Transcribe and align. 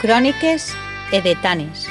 Cròniques 0.00 0.70
edetanes. 1.12 1.82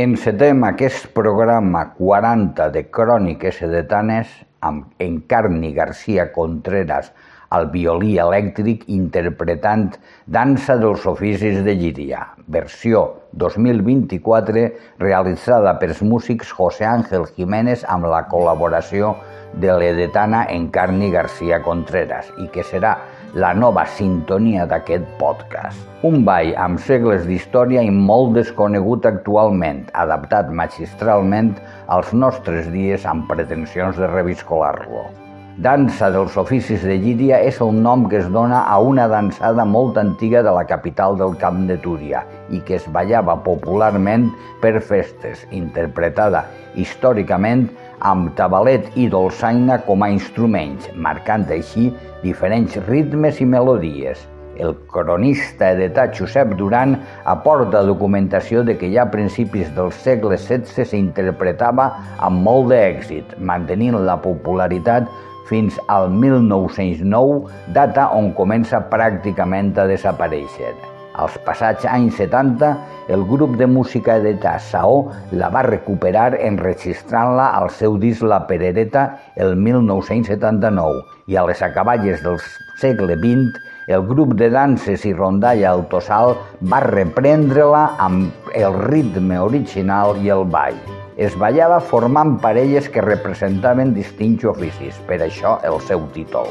Encetem 0.00 0.64
aquest 0.64 1.10
programa 1.12 1.82
40 1.98 2.70
de 2.72 2.86
Cròniques 2.88 3.60
edetanes 3.68 4.32
amb 4.64 4.88
Encarni 4.96 5.74
Garcia 5.76 6.30
Contreras 6.32 7.12
al 7.54 7.68
violí 7.72 8.16
elèctric 8.18 8.84
interpretant 8.90 9.92
Dansa 10.26 10.76
dels 10.80 11.04
oficis 11.06 11.60
de 11.66 11.74
Llíria, 11.78 12.22
versió 12.48 13.04
2024 13.38 14.64
realitzada 15.02 15.74
pels 15.80 16.02
músics 16.02 16.52
José 16.56 16.86
Ángel 16.88 17.26
Jiménez 17.36 17.84
amb 17.94 18.08
la 18.10 18.24
col·laboració 18.30 19.14
de 19.60 19.74
l'edetana 19.78 20.44
Encarni 20.50 21.10
Garcia 21.12 21.60
Contreras 21.62 22.30
i 22.42 22.48
que 22.54 22.64
serà 22.66 22.96
la 23.34 23.52
nova 23.54 23.84
sintonia 23.96 24.66
d'aquest 24.70 25.06
podcast. 25.18 25.80
Un 26.06 26.22
ball 26.26 26.52
amb 26.66 26.82
segles 26.86 27.26
d'història 27.26 27.82
i 27.82 27.90
molt 27.90 28.34
desconegut 28.38 29.06
actualment, 29.10 29.84
adaptat 30.06 30.50
magistralment 30.62 31.54
als 31.98 32.14
nostres 32.14 32.70
dies 32.74 33.06
amb 33.10 33.28
pretensions 33.30 33.98
de 33.98 34.10
reviscolar-lo. 34.10 35.23
Dansa 35.62 36.08
dels 36.10 36.34
oficis 36.34 36.82
de 36.82 36.96
Llíria 36.98 37.36
és 37.46 37.60
el 37.62 37.76
nom 37.78 38.08
que 38.10 38.16
es 38.18 38.26
dona 38.34 38.64
a 38.66 38.80
una 38.82 39.04
dansada 39.06 39.62
molt 39.62 40.00
antiga 40.00 40.40
de 40.42 40.50
la 40.50 40.64
capital 40.66 41.14
del 41.14 41.36
Camp 41.38 41.60
de 41.68 41.76
Túria 41.78 42.24
i 42.50 42.58
que 42.66 42.74
es 42.74 42.88
ballava 42.90 43.36
popularment 43.44 44.26
per 44.58 44.80
festes, 44.82 45.44
interpretada 45.54 46.42
històricament 46.74 47.68
amb 48.02 48.32
tabalet 48.34 48.88
i 48.98 49.06
dolçaina 49.06 49.78
com 49.86 50.02
a 50.02 50.10
instruments, 50.10 50.88
marcant 50.96 51.46
així 51.54 51.92
diferents 52.24 52.74
ritmes 52.88 53.38
i 53.38 53.46
melodies. 53.46 54.26
El 54.58 54.74
cronista 54.90 55.70
edetà 55.74 56.08
Josep 56.14 56.56
Duran 56.58 56.96
aporta 57.30 57.82
documentació 57.86 58.62
de 58.66 58.74
que 58.78 58.90
ja 58.90 59.06
a 59.06 59.10
principis 59.10 59.70
del 59.78 59.90
segle 60.02 60.34
XVI 60.34 60.86
s'interpretava 60.90 61.88
amb 62.18 62.42
molt 62.42 62.70
d'èxit, 62.74 63.38
mantenint 63.38 63.98
la 64.02 64.18
popularitat 64.22 65.06
fins 65.48 65.78
al 65.88 66.10
1909, 66.10 67.52
data 67.76 68.08
on 68.16 68.32
comença 68.38 68.80
pràcticament 68.90 69.74
a 69.78 69.86
desaparèixer. 69.90 70.74
Als 71.14 71.36
passats 71.46 71.84
anys 71.86 72.16
70, 72.18 72.72
el 73.14 73.22
grup 73.28 73.54
de 73.56 73.68
música 73.70 74.18
de 74.18 74.34
Saó 74.58 75.12
la 75.30 75.48
va 75.48 75.62
recuperar 75.62 76.34
enregistrant-la 76.34 77.52
al 77.54 77.70
seu 77.70 77.98
disc 78.02 78.22
La 78.22 78.40
Perereta 78.48 79.04
el 79.36 79.54
1979 79.54 81.04
i 81.30 81.36
a 81.36 81.46
les 81.46 81.62
acaballes 81.62 82.24
del 82.24 82.40
segle 82.82 83.14
XX 83.14 83.62
el 83.86 84.02
grup 84.08 84.34
de 84.40 84.48
danses 84.50 85.04
i 85.04 85.12
rondalla 85.12 85.70
al 85.70 85.86
Tossal 85.92 86.34
va 86.72 86.80
reprendre-la 86.88 87.86
amb 88.00 88.52
el 88.56 88.80
ritme 88.88 89.38
original 89.38 90.16
i 90.24 90.32
el 90.32 90.46
ball. 90.48 91.03
Es 91.16 91.36
ballava 91.38 91.76
formant 91.78 92.40
parelles 92.42 92.88
que 92.90 93.02
representaven 93.04 93.92
distints 93.94 94.42
oficis, 94.50 94.96
per 95.06 95.20
això 95.22 95.60
el 95.62 95.78
seu 95.86 96.02
títol. 96.10 96.48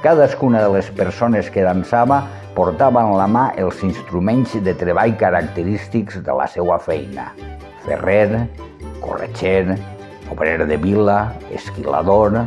Cadascuna 0.00 0.62
de 0.64 0.70
les 0.72 0.88
persones 0.96 1.50
que 1.52 1.64
dansava 1.66 2.22
portava 2.56 3.02
en 3.04 3.12
la 3.18 3.26
mà 3.28 3.50
els 3.60 3.82
instruments 3.84 4.54
de 4.64 4.72
treball 4.80 5.12
característics 5.20 6.22
de 6.24 6.36
la 6.38 6.46
seva 6.48 6.78
feina. 6.80 7.28
Ferrer, 7.84 8.46
corretxer, 9.04 9.76
obrer 10.32 10.64
de 10.64 10.80
vila, 10.80 11.34
esquilador, 11.52 12.46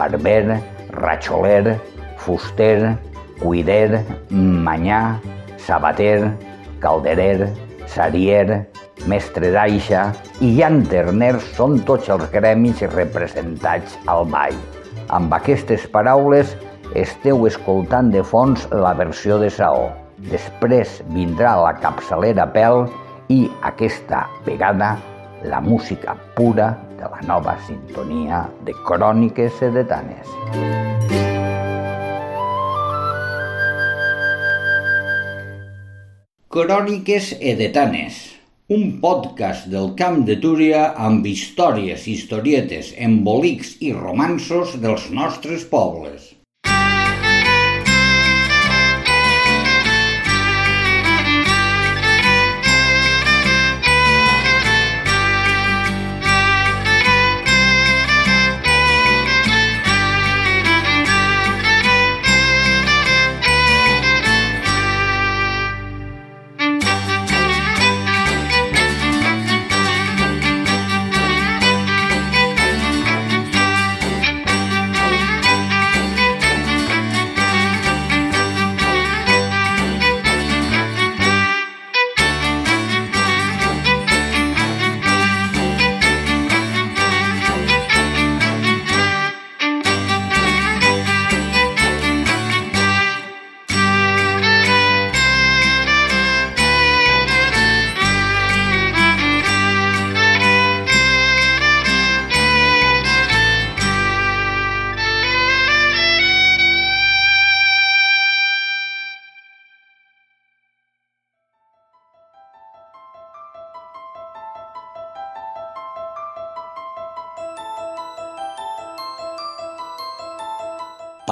barber, 0.00 0.56
ratxoler, 0.96 1.76
fuster, 2.16 2.96
cuider, 3.42 4.00
manyà, 4.30 5.18
sabater, 5.60 6.32
calderer, 6.80 7.52
sarier, 7.84 8.64
mestre 9.08 9.52
d'aixa 9.54 10.10
i 10.40 10.52
llanterner 10.58 11.34
són 11.56 11.78
tots 11.88 12.10
els 12.12 12.26
gremis 12.34 12.82
representats 12.94 13.96
al 14.06 14.26
ball. 14.32 14.56
Amb 15.08 15.32
aquestes 15.34 15.86
paraules 15.90 16.56
esteu 16.98 17.46
escoltant 17.46 18.10
de 18.12 18.22
fons 18.26 18.66
la 18.72 18.92
versió 18.98 19.38
de 19.38 19.50
Saó. 19.50 19.88
Després 20.30 21.00
vindrà 21.14 21.54
la 21.62 21.72
capçalera 21.80 22.48
Pèl 22.52 22.84
i 23.30 23.46
aquesta 23.62 24.26
vegada 24.44 24.96
la 25.44 25.60
música 25.60 26.16
pura 26.36 26.74
de 26.98 27.08
la 27.08 27.20
nova 27.24 27.56
sintonia 27.66 28.44
de 28.66 28.74
cròniques 28.84 29.54
sedetanes. 29.58 30.28
Cròniques 36.50 37.36
edetanes, 37.40 38.39
un 38.74 39.00
podcast 39.02 39.64
del 39.66 39.88
Camp 39.98 40.20
de 40.28 40.36
Túria 40.38 40.82
amb 41.06 41.24
històries, 41.26 42.04
historietes, 42.12 42.92
embolics 43.06 43.72
i 43.82 43.90
romansos 43.96 44.76
dels 44.84 45.08
nostres 45.10 45.64
pobles. 45.72 46.28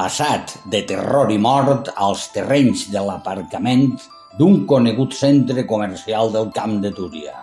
Passat 0.09 0.55
de 0.73 0.79
terror 0.89 1.29
i 1.29 1.37
mort 1.37 1.91
als 2.01 2.31
terrenys 2.33 2.87
de 2.89 3.01
l'aparcament 3.05 3.91
d'un 4.39 4.63
conegut 4.71 5.13
centre 5.13 5.67
comercial 5.69 6.33
del 6.33 6.49
Camp 6.57 6.79
de 6.81 6.93
Túria. 6.97 7.35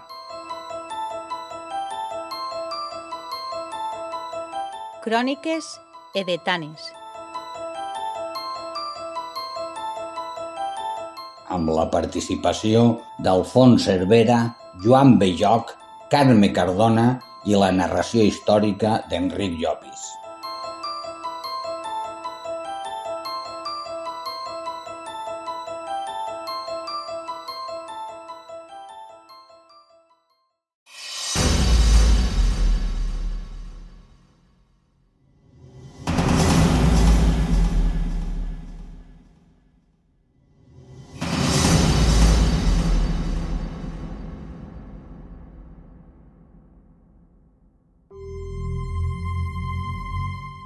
Cròniques 5.06 5.70
edetanes. 6.24 6.90
Amb 11.54 11.70
la 11.70 11.86
participació 11.94 12.88
d'Alfons 13.22 13.86
Cervera, 13.86 14.42
Joan 14.82 15.20
Belloc, 15.22 15.78
Carme 16.10 16.50
Cardona 16.50 17.10
i 17.46 17.54
la 17.62 17.70
narració 17.70 18.26
històrica 18.26 19.04
d'Enric 19.12 19.60
Llopis. 19.62 20.14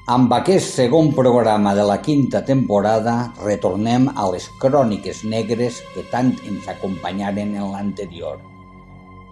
Amb 0.09 0.31
aquest 0.33 0.71
segon 0.73 1.11
programa 1.13 1.75
de 1.77 1.83
la 1.85 1.99
quinta 2.01 2.39
temporada 2.41 3.11
retornem 3.45 4.07
a 4.17 4.23
les 4.33 4.47
cròniques 4.63 5.19
negres 5.21 5.83
que 5.93 6.01
tant 6.09 6.31
ens 6.49 6.65
acompanyaren 6.71 7.51
en 7.53 7.67
l'anterior. 7.75 8.39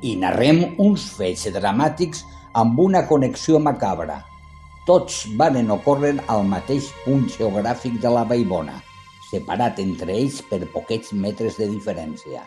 I 0.05 0.11
narrem 0.21 0.59
uns 0.85 1.07
fets 1.17 1.47
dramàtics 1.55 2.21
amb 2.61 2.77
una 2.83 3.01
connexió 3.09 3.57
macabra. 3.57 4.19
Tots 4.85 5.23
varen 5.39 5.73
ocórrer 5.73 6.13
al 6.35 6.45
mateix 6.45 6.91
punt 7.07 7.25
geogràfic 7.39 7.97
de 8.05 8.13
la 8.13 8.21
Baibona, 8.29 8.77
separat 9.31 9.81
entre 9.81 10.13
ells 10.13 10.43
per 10.45 10.61
poquets 10.75 11.09
metres 11.25 11.57
de 11.57 11.71
diferència. 11.73 12.45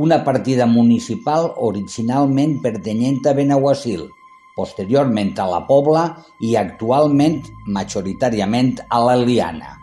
Una 0.00 0.22
partida 0.24 0.64
municipal 0.64 1.52
originalment 1.68 2.62
pertanyent 2.64 3.20
a 3.28 3.36
Benaguasil, 3.36 4.08
posteriorment 4.56 5.38
a 5.40 5.46
la 5.48 5.62
Pobla 5.68 6.04
i 6.40 6.54
actualment 6.60 7.40
majoritàriament 7.66 8.82
a 8.88 9.00
l'Eliana. 9.06 9.78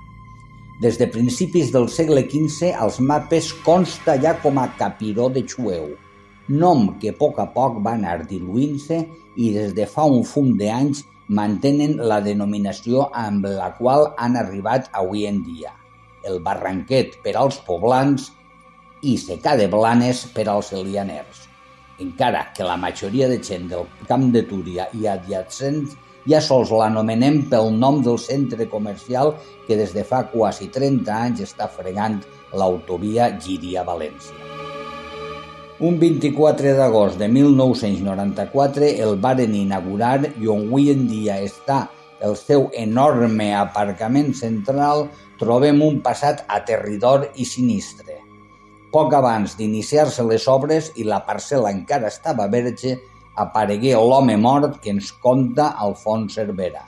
Des 0.80 1.00
de 1.00 1.10
principis 1.12 1.74
del 1.76 1.90
segle 1.92 2.24
XV 2.30 2.72
als 2.86 3.00
mapes 3.04 3.52
consta 3.66 4.16
ja 4.22 4.36
com 4.44 4.62
a 4.62 4.70
Capiró 4.80 5.28
de 5.34 5.44
Xueu, 5.44 5.90
nom 6.48 6.86
que 7.02 7.12
a 7.12 7.18
poc 7.18 7.42
a 7.44 7.50
poc 7.56 7.82
va 7.84 7.98
anar 7.98 8.22
diluint-se 8.30 9.02
i 9.36 9.52
des 9.58 9.76
de 9.76 9.86
fa 9.90 10.08
un 10.08 10.24
fum 10.24 10.56
d'anys 10.58 11.04
mantenen 11.28 11.98
la 12.12 12.22
denominació 12.26 13.10
amb 13.14 13.46
la 13.46 13.74
qual 13.78 14.10
han 14.18 14.40
arribat 14.40 14.90
avui 14.94 15.28
en 15.28 15.44
dia. 15.44 15.76
El 16.24 16.40
Barranquet 16.44 17.20
per 17.24 17.36
als 17.38 17.60
poblans 17.68 18.32
i 19.04 19.20
Secà 19.20 19.56
de 19.60 19.70
Blanes 19.72 20.26
per 20.34 20.48
als 20.50 20.74
elianers 20.76 21.49
encara 22.00 22.48
que 22.56 22.68
la 22.68 22.78
majoria 22.78 23.28
de 23.30 23.40
gent 23.44 23.70
del 23.72 23.88
Camp 24.08 24.30
de 24.34 24.44
Túria 24.50 24.88
i 24.94 25.08
adjacents 25.08 25.96
ja 26.30 26.42
sols 26.44 26.72
l'anomenem 26.76 27.42
pel 27.52 27.72
nom 27.76 28.02
del 28.06 28.20
centre 28.22 28.68
comercial 28.70 29.34
que 29.68 29.78
des 29.80 29.94
de 29.96 30.04
fa 30.04 30.26
quasi 30.32 30.70
30 30.74 31.10
anys 31.16 31.46
està 31.48 31.70
fregant 31.72 32.20
l'autovia 32.54 33.32
Gíria-València. 33.40 34.38
Un 35.80 35.96
24 36.00 36.74
d'agost 36.76 37.16
de 37.22 37.30
1994 37.32 38.90
el 39.06 39.16
varen 39.24 39.56
inaugurar 39.56 40.18
i 40.36 40.50
on 40.52 40.68
avui 40.68 40.90
en 40.92 41.06
dia 41.08 41.40
està 41.40 41.86
el 42.20 42.36
seu 42.36 42.68
enorme 42.76 43.54
aparcament 43.56 44.34
central 44.36 45.08
trobem 45.40 45.80
un 45.86 46.02
passat 46.04 46.44
aterridor 46.52 47.30
i 47.40 47.48
sinistre. 47.48 48.19
Poc 48.90 49.14
abans 49.14 49.54
d'iniciar-se 49.54 50.24
les 50.26 50.48
obres 50.50 50.88
i 50.98 51.04
la 51.06 51.20
parcel·la 51.28 51.70
encara 51.76 52.10
estava 52.10 52.48
verge, 52.50 52.96
aparegué 53.38 53.92
l'home 53.94 54.34
mort 54.42 54.80
que 54.82 54.90
ens 54.90 55.12
conta 55.26 55.76
Alfons 55.78 56.40
Cervera. 56.40 56.82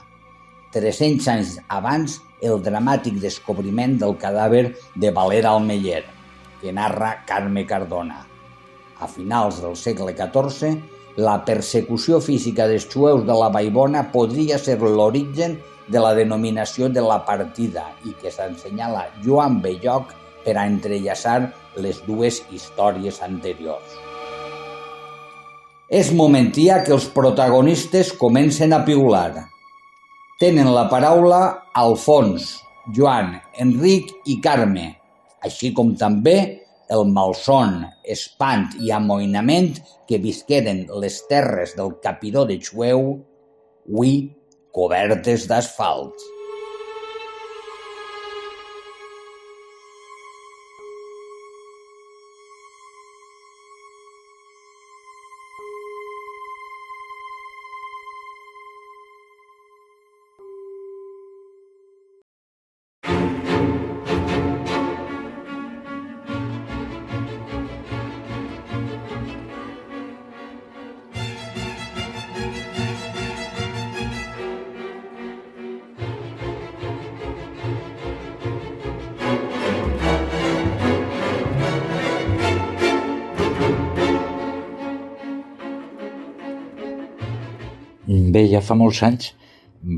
300 0.74 1.28
anys 1.30 1.52
abans, 1.70 2.16
el 2.42 2.58
dramàtic 2.64 3.20
descobriment 3.22 3.94
del 4.00 4.16
cadàver 4.18 4.64
de 4.98 5.12
Valera 5.14 5.52
Almeller, 5.54 6.02
que 6.58 6.74
narra 6.74 7.12
Carme 7.28 7.62
Cardona. 7.70 8.24
A 8.98 9.06
finals 9.06 9.62
del 9.62 9.78
segle 9.78 10.16
XIV, 10.18 10.74
la 11.22 11.38
persecució 11.46 12.18
física 12.24 12.66
dels 12.66 12.88
jueus 12.90 13.22
de 13.28 13.38
la 13.38 13.52
Baibona 13.54 14.08
podria 14.10 14.58
ser 14.58 14.80
l'origen 14.82 15.60
de 15.86 16.02
la 16.02 16.16
denominació 16.18 16.90
de 16.90 17.06
la 17.06 17.22
partida 17.28 17.92
i 18.02 18.18
que 18.18 18.34
s'ensenyala 18.34 19.06
Joan 19.22 19.62
Belloc 19.62 20.16
per 20.42 20.56
a 20.58 20.66
entrellaçar 20.66 21.52
les 21.76 22.00
dues 22.06 22.42
històries 22.52 23.20
anteriors. 23.24 23.98
És 25.92 26.12
momentia 26.16 26.80
que 26.84 26.94
els 26.96 27.06
protagonistes 27.12 28.12
comencen 28.16 28.72
a 28.72 28.80
piular. 28.86 29.44
Tenen 30.40 30.70
la 30.72 30.86
paraula 30.90 31.42
Alfons, 31.76 32.56
Joan, 32.96 33.36
Enric 33.60 34.10
i 34.26 34.40
Carme, 34.42 34.88
així 35.44 35.72
com 35.76 35.92
també 35.98 36.36
el 36.92 37.06
malson, 37.08 37.82
espant 38.04 38.68
i 38.80 38.92
amoïnament 38.92 39.78
que 40.08 40.20
visqueren 40.20 40.84
les 41.02 41.22
terres 41.30 41.76
del 41.78 41.94
Capiró 42.04 42.44
de 42.48 42.58
Xueu, 42.60 43.04
hui 43.88 44.14
cobertes 44.74 45.48
d'asfalt. 45.48 46.41
Bé, 88.32 88.46
ja 88.48 88.62
fa 88.64 88.76
molts 88.78 89.02
anys 89.04 89.32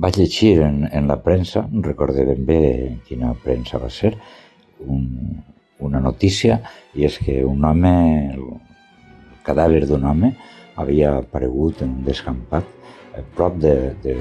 vaig 0.02 0.16
llegir 0.18 0.54
en, 0.64 0.78
en 0.90 1.06
la 1.10 1.18
premsa, 1.22 1.60
no 1.70 1.82
recordé 1.84 2.24
ben 2.26 2.46
bé 2.48 2.62
quina 3.06 3.34
premsa 3.44 3.78
va 3.78 3.90
ser, 3.92 4.14
un, 4.90 5.04
una 5.86 6.00
notícia, 6.02 6.56
i 6.98 7.04
és 7.06 7.18
que 7.22 7.36
un 7.46 7.62
home, 7.68 7.92
el 8.34 8.48
cadàver 9.46 9.84
d'un 9.86 10.08
home, 10.10 10.32
havia 10.82 11.12
aparegut 11.20 11.84
en 11.84 11.92
un 12.00 12.08
descampat 12.08 12.66
a 13.14 13.22
prop 13.36 13.60
de, 13.62 13.74
de, 14.02 14.16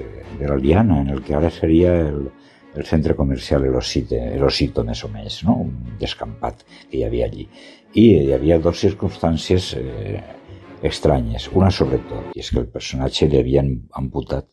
de, 0.00 0.10
de 0.42 0.50
la 0.50 0.58
Liana, 0.60 1.00
en 1.00 1.14
el 1.14 1.22
que 1.24 1.38
ara 1.38 1.52
seria 1.54 1.94
el, 2.10 2.26
el 2.74 2.84
centre 2.90 3.16
comercial 3.16 3.64
Elosite, 3.64 4.20
Elosito 4.34 4.84
més 4.84 5.06
o 5.06 5.12
menys, 5.14 5.40
no? 5.48 5.60
un 5.64 5.96
descampat 6.02 6.66
que 6.90 6.98
hi 6.98 7.06
havia 7.06 7.30
allí. 7.30 7.48
I 7.94 8.08
hi 8.26 8.32
havia 8.36 8.60
dues 8.60 8.82
circumstàncies 8.84 9.72
eh, 9.78 10.18
estranyes, 10.82 11.50
una 11.54 11.70
sobretot, 11.70 12.32
i 12.34 12.42
és 12.42 12.50
que 12.50 12.62
el 12.62 12.70
personatge 12.72 13.28
li 13.30 13.38
havien 13.40 13.70
amputat 14.00 14.48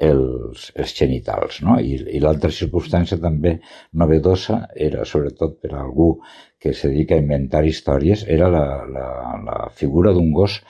els, 0.00 0.70
els 0.80 0.92
genitals, 0.96 1.60
no? 1.62 1.76
I, 1.80 1.98
i 2.16 2.20
l'altra 2.24 2.50
circumstància 2.56 3.20
també 3.20 3.58
novedosa 4.00 4.62
era, 4.74 5.04
sobretot 5.04 5.58
per 5.60 5.74
a 5.74 5.82
algú 5.82 6.14
que 6.60 6.72
se 6.72 6.88
dedica 6.88 7.16
a 7.16 7.22
inventar 7.22 7.66
històries, 7.68 8.24
era 8.28 8.48
la, 8.52 8.64
la, 8.88 9.08
la 9.44 9.58
figura 9.76 10.14
d'un 10.16 10.32
gos 10.32 10.60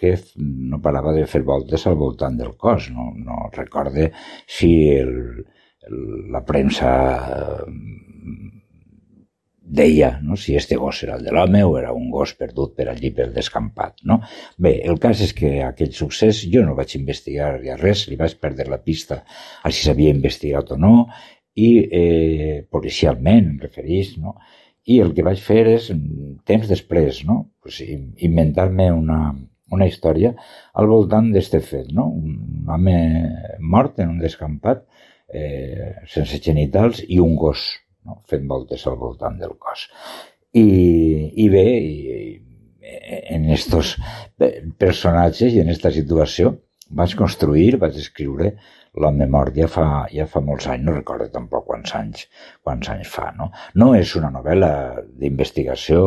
que 0.00 0.14
no 0.40 0.80
parava 0.82 1.12
de 1.12 1.26
fer 1.28 1.42
voltes 1.46 1.86
al 1.86 1.98
voltant 2.00 2.38
del 2.40 2.54
cos. 2.56 2.88
No, 2.94 3.10
no 3.14 3.50
recorde 3.52 4.10
si 4.48 4.72
el, 4.96 5.12
el, 5.86 5.98
la 6.32 6.42
premsa 6.46 6.92
deia 9.70 10.18
no? 10.22 10.36
si 10.36 10.56
este 10.56 10.76
gos 10.76 11.02
era 11.04 11.16
el 11.16 11.24
de 11.24 11.32
l'home 11.32 11.62
o 11.62 11.76
era 11.78 11.92
un 11.94 12.08
gos 12.10 12.34
perdut 12.34 12.74
per 12.76 12.88
allí 12.90 13.12
pel 13.14 13.32
descampat. 13.34 14.02
No? 14.04 14.20
Bé, 14.58 14.80
el 14.82 14.98
cas 15.02 15.22
és 15.22 15.32
que 15.36 15.60
aquell 15.62 15.92
succés 15.94 16.42
jo 16.50 16.64
no 16.66 16.74
vaig 16.78 16.96
investigar 16.98 17.52
ja 17.62 17.76
res, 17.78 18.08
li 18.10 18.18
vaig 18.18 18.34
perdre 18.42 18.66
la 18.70 18.80
pista 18.82 19.22
a 19.62 19.70
si 19.70 19.84
s'havia 19.86 20.14
investigat 20.16 20.74
o 20.74 20.80
no, 20.80 20.94
i 21.54 21.70
eh, 21.86 22.56
policialment 22.70 23.52
em 23.52 23.60
referís, 23.62 24.16
no? 24.18 24.36
i 24.90 24.98
el 25.04 25.14
que 25.14 25.24
vaig 25.26 25.38
fer 25.44 25.62
és, 25.76 25.90
temps 26.48 26.66
després, 26.66 27.22
no? 27.28 27.44
pues, 27.62 27.78
inventar-me 27.84 28.88
una, 28.90 29.20
una 29.70 29.86
història 29.86 30.32
al 30.74 30.90
voltant 30.90 31.30
d'este 31.34 31.60
fet, 31.62 31.92
no? 31.94 32.08
un 32.10 32.66
home 32.70 32.96
mort 33.60 34.02
en 34.02 34.16
un 34.16 34.18
descampat 34.22 34.82
eh, 35.30 35.94
sense 36.10 36.42
genitals 36.42 37.04
i 37.06 37.20
un 37.22 37.36
gos 37.38 37.68
no? 38.06 38.20
fent 38.30 38.46
voltes 38.50 38.86
al 38.86 38.98
voltant 39.00 39.38
del 39.40 39.56
cos. 39.58 39.88
I, 40.56 40.66
i 41.44 41.48
bé, 41.52 41.66
i, 41.78 42.24
en 43.30 43.46
estos 43.54 43.94
personatges 44.80 45.54
i 45.54 45.62
en 45.62 45.70
aquesta 45.70 45.92
situació 45.94 46.56
vaig 46.90 47.14
construir, 47.14 47.76
vaig 47.78 47.98
escriure 48.00 48.54
la 48.98 49.12
memòria 49.14 49.68
fa, 49.70 49.84
ja 50.10 50.24
fa 50.26 50.40
molts 50.42 50.66
anys, 50.66 50.82
no 50.82 50.94
recordo 50.96 51.28
tampoc 51.30 51.68
quants 51.68 51.92
anys, 51.94 52.24
quants 52.66 52.88
anys 52.90 53.10
fa. 53.12 53.28
No, 53.36 53.46
no 53.78 53.92
és 53.94 54.16
una 54.18 54.32
novel·la 54.34 54.70
d'investigació, 55.20 56.00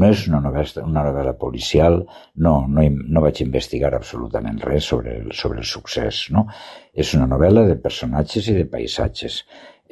no 0.00 0.08
és 0.08 0.24
una 0.30 0.40
novel·la, 0.46 0.86
una 0.86 1.04
novel·la 1.10 1.34
policial, 1.42 2.00
no, 2.46 2.54
no, 2.68 2.86
no 2.88 3.24
vaig 3.24 3.42
investigar 3.44 3.92
absolutament 3.92 4.62
res 4.64 4.88
sobre 4.88 5.18
el, 5.18 5.28
sobre 5.36 5.60
el 5.60 5.68
succés. 5.68 6.24
No? 6.32 6.46
És 6.94 7.12
una 7.18 7.28
novel·la 7.28 7.66
de 7.68 7.76
personatges 7.84 8.48
i 8.48 8.56
de 8.56 8.64
paisatges 8.64 9.42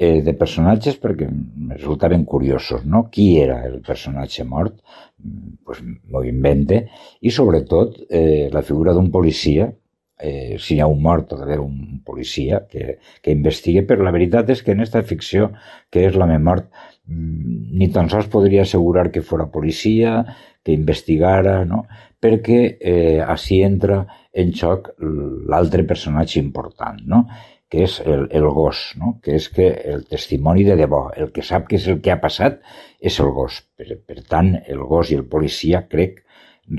eh, 0.00 0.22
de 0.24 0.32
personatges 0.32 0.96
perquè 0.96 1.28
resultaven 1.74 2.24
curiosos, 2.24 2.86
no? 2.88 3.04
Qui 3.12 3.34
era 3.42 3.58
el 3.68 3.82
personatge 3.84 4.46
mort? 4.48 4.78
Mm, 5.20 5.58
pues 5.66 5.82
m'ho 5.84 6.24
invente. 6.24 6.86
I 7.20 7.32
sobretot 7.36 7.98
eh, 8.08 8.48
la 8.52 8.64
figura 8.64 8.96
d'un 8.96 9.10
policia 9.12 9.68
eh, 10.20 10.56
si 10.58 10.76
hi 10.76 10.80
ha 10.80 10.88
un 10.88 11.02
mort 11.04 11.32
o 11.32 11.38
d'haver 11.40 11.58
un 11.60 12.00
policia 12.04 12.62
que, 12.70 12.96
que 13.20 13.36
investigue, 13.36 13.84
però 13.84 14.04
la 14.04 14.14
veritat 14.16 14.48
és 14.52 14.64
que 14.64 14.72
en 14.72 14.80
aquesta 14.80 15.04
ficció 15.04 15.50
que 15.92 16.06
és 16.08 16.16
la 16.16 16.28
memort 16.30 16.68
mm, 17.04 17.76
ni 17.76 17.90
tan 17.92 18.08
sols 18.08 18.32
podria 18.32 18.64
assegurar 18.64 19.10
que 19.12 19.24
fora 19.24 19.50
policia, 19.52 20.22
que 20.64 20.76
investigara, 20.76 21.60
no? 21.64 21.84
perquè 22.20 22.60
eh, 22.80 23.20
així 23.20 23.62
entra 23.64 24.02
en 24.32 24.52
xoc 24.56 24.92
l'altre 25.00 25.84
personatge 25.88 26.40
important, 26.40 27.00
no? 27.08 27.24
Que 27.70 27.84
és 27.86 28.00
el, 28.02 28.26
el 28.34 28.48
gos, 28.50 28.80
no? 28.98 29.14
que 29.22 29.36
és 29.38 29.46
que 29.54 29.68
el 29.92 30.02
testimoni 30.10 30.64
de 30.66 30.74
debò, 30.80 31.04
el 31.16 31.30
que 31.34 31.44
sap 31.46 31.68
que 31.70 31.78
és 31.78 31.86
el 31.92 32.00
que 32.02 32.10
ha 32.10 32.18
passat, 32.22 32.58
és 32.98 33.20
el 33.22 33.30
gos. 33.36 33.60
Per, 33.78 33.86
per 34.06 34.24
tant, 34.26 34.56
el 34.66 34.82
gos 34.90 35.12
i 35.12 35.18
el 35.20 35.28
policia 35.30 35.84
crec 35.88 36.24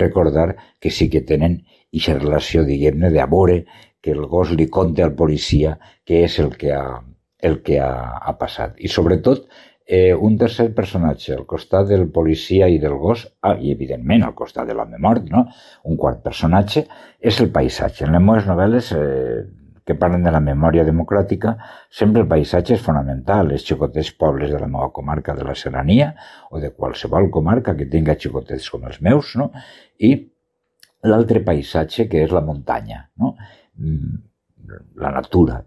recordar 0.03 0.49
que 0.79 0.91
sí 0.91 1.07
que 1.09 1.23
tenen 1.27 1.61
aquesta 1.91 2.19
relació, 2.19 2.65
diguem-ne, 2.67 3.09
de 3.11 3.23
veure 3.31 3.57
que 4.01 4.11
el 4.11 4.25
gos 4.27 4.51
li 4.57 4.67
conta 4.67 5.05
al 5.05 5.15
policia 5.15 5.77
què 6.07 6.25
és 6.27 6.37
el 6.43 6.55
que 6.59 6.71
ha, 6.75 7.01
el 7.39 7.61
que 7.63 7.79
ha, 7.79 7.91
ha 8.19 8.35
passat. 8.39 8.75
I 8.79 8.91
sobretot, 8.91 9.47
eh, 9.87 10.13
un 10.13 10.37
tercer 10.39 10.69
personatge 10.75 11.33
al 11.35 11.45
costat 11.47 11.87
del 11.87 12.09
policia 12.11 12.67
i 12.67 12.79
del 12.83 12.95
gos, 12.99 13.25
ah, 13.47 13.55
i 13.55 13.71
evidentment 13.71 14.23
al 14.27 14.35
costat 14.35 14.67
de 14.67 14.75
l'home 14.75 14.99
mort, 14.99 15.27
no? 15.31 15.47
un 15.87 15.97
quart 15.99 16.23
personatge, 16.23 16.85
és 17.19 17.41
el 17.43 17.51
paisatge. 17.51 18.05
En 18.07 18.15
les 18.15 18.23
meves 18.23 18.47
novel·les 18.49 18.93
eh, 18.97 19.41
que 19.85 19.95
parlen 19.99 20.25
de 20.25 20.33
la 20.33 20.41
memòria 20.43 20.85
democràtica, 20.87 21.55
sempre 21.89 22.23
el 22.23 22.29
paisatge 22.31 22.75
és 22.77 22.83
fonamental. 22.83 23.51
Els 23.51 23.65
xicotets 23.67 24.11
pobles 24.17 24.51
de 24.53 24.59
la 24.61 24.69
meva 24.69 24.91
comarca 24.95 25.35
de 25.37 25.47
la 25.47 25.55
Serrania 25.55 26.11
o 26.51 26.61
de 26.63 26.73
qualsevol 26.75 27.29
comarca 27.33 27.75
que 27.77 27.89
tinga 27.89 28.17
xicotets 28.19 28.69
com 28.69 28.85
els 28.89 29.01
meus, 29.01 29.35
no? 29.41 29.51
i 29.99 30.13
l'altre 31.09 31.41
paisatge 31.45 32.07
que 32.09 32.21
és 32.25 32.33
la 32.33 32.43
muntanya, 32.45 33.05
no? 33.17 33.35
Mm, 33.81 34.17
la 35.01 35.11
natura. 35.11 35.61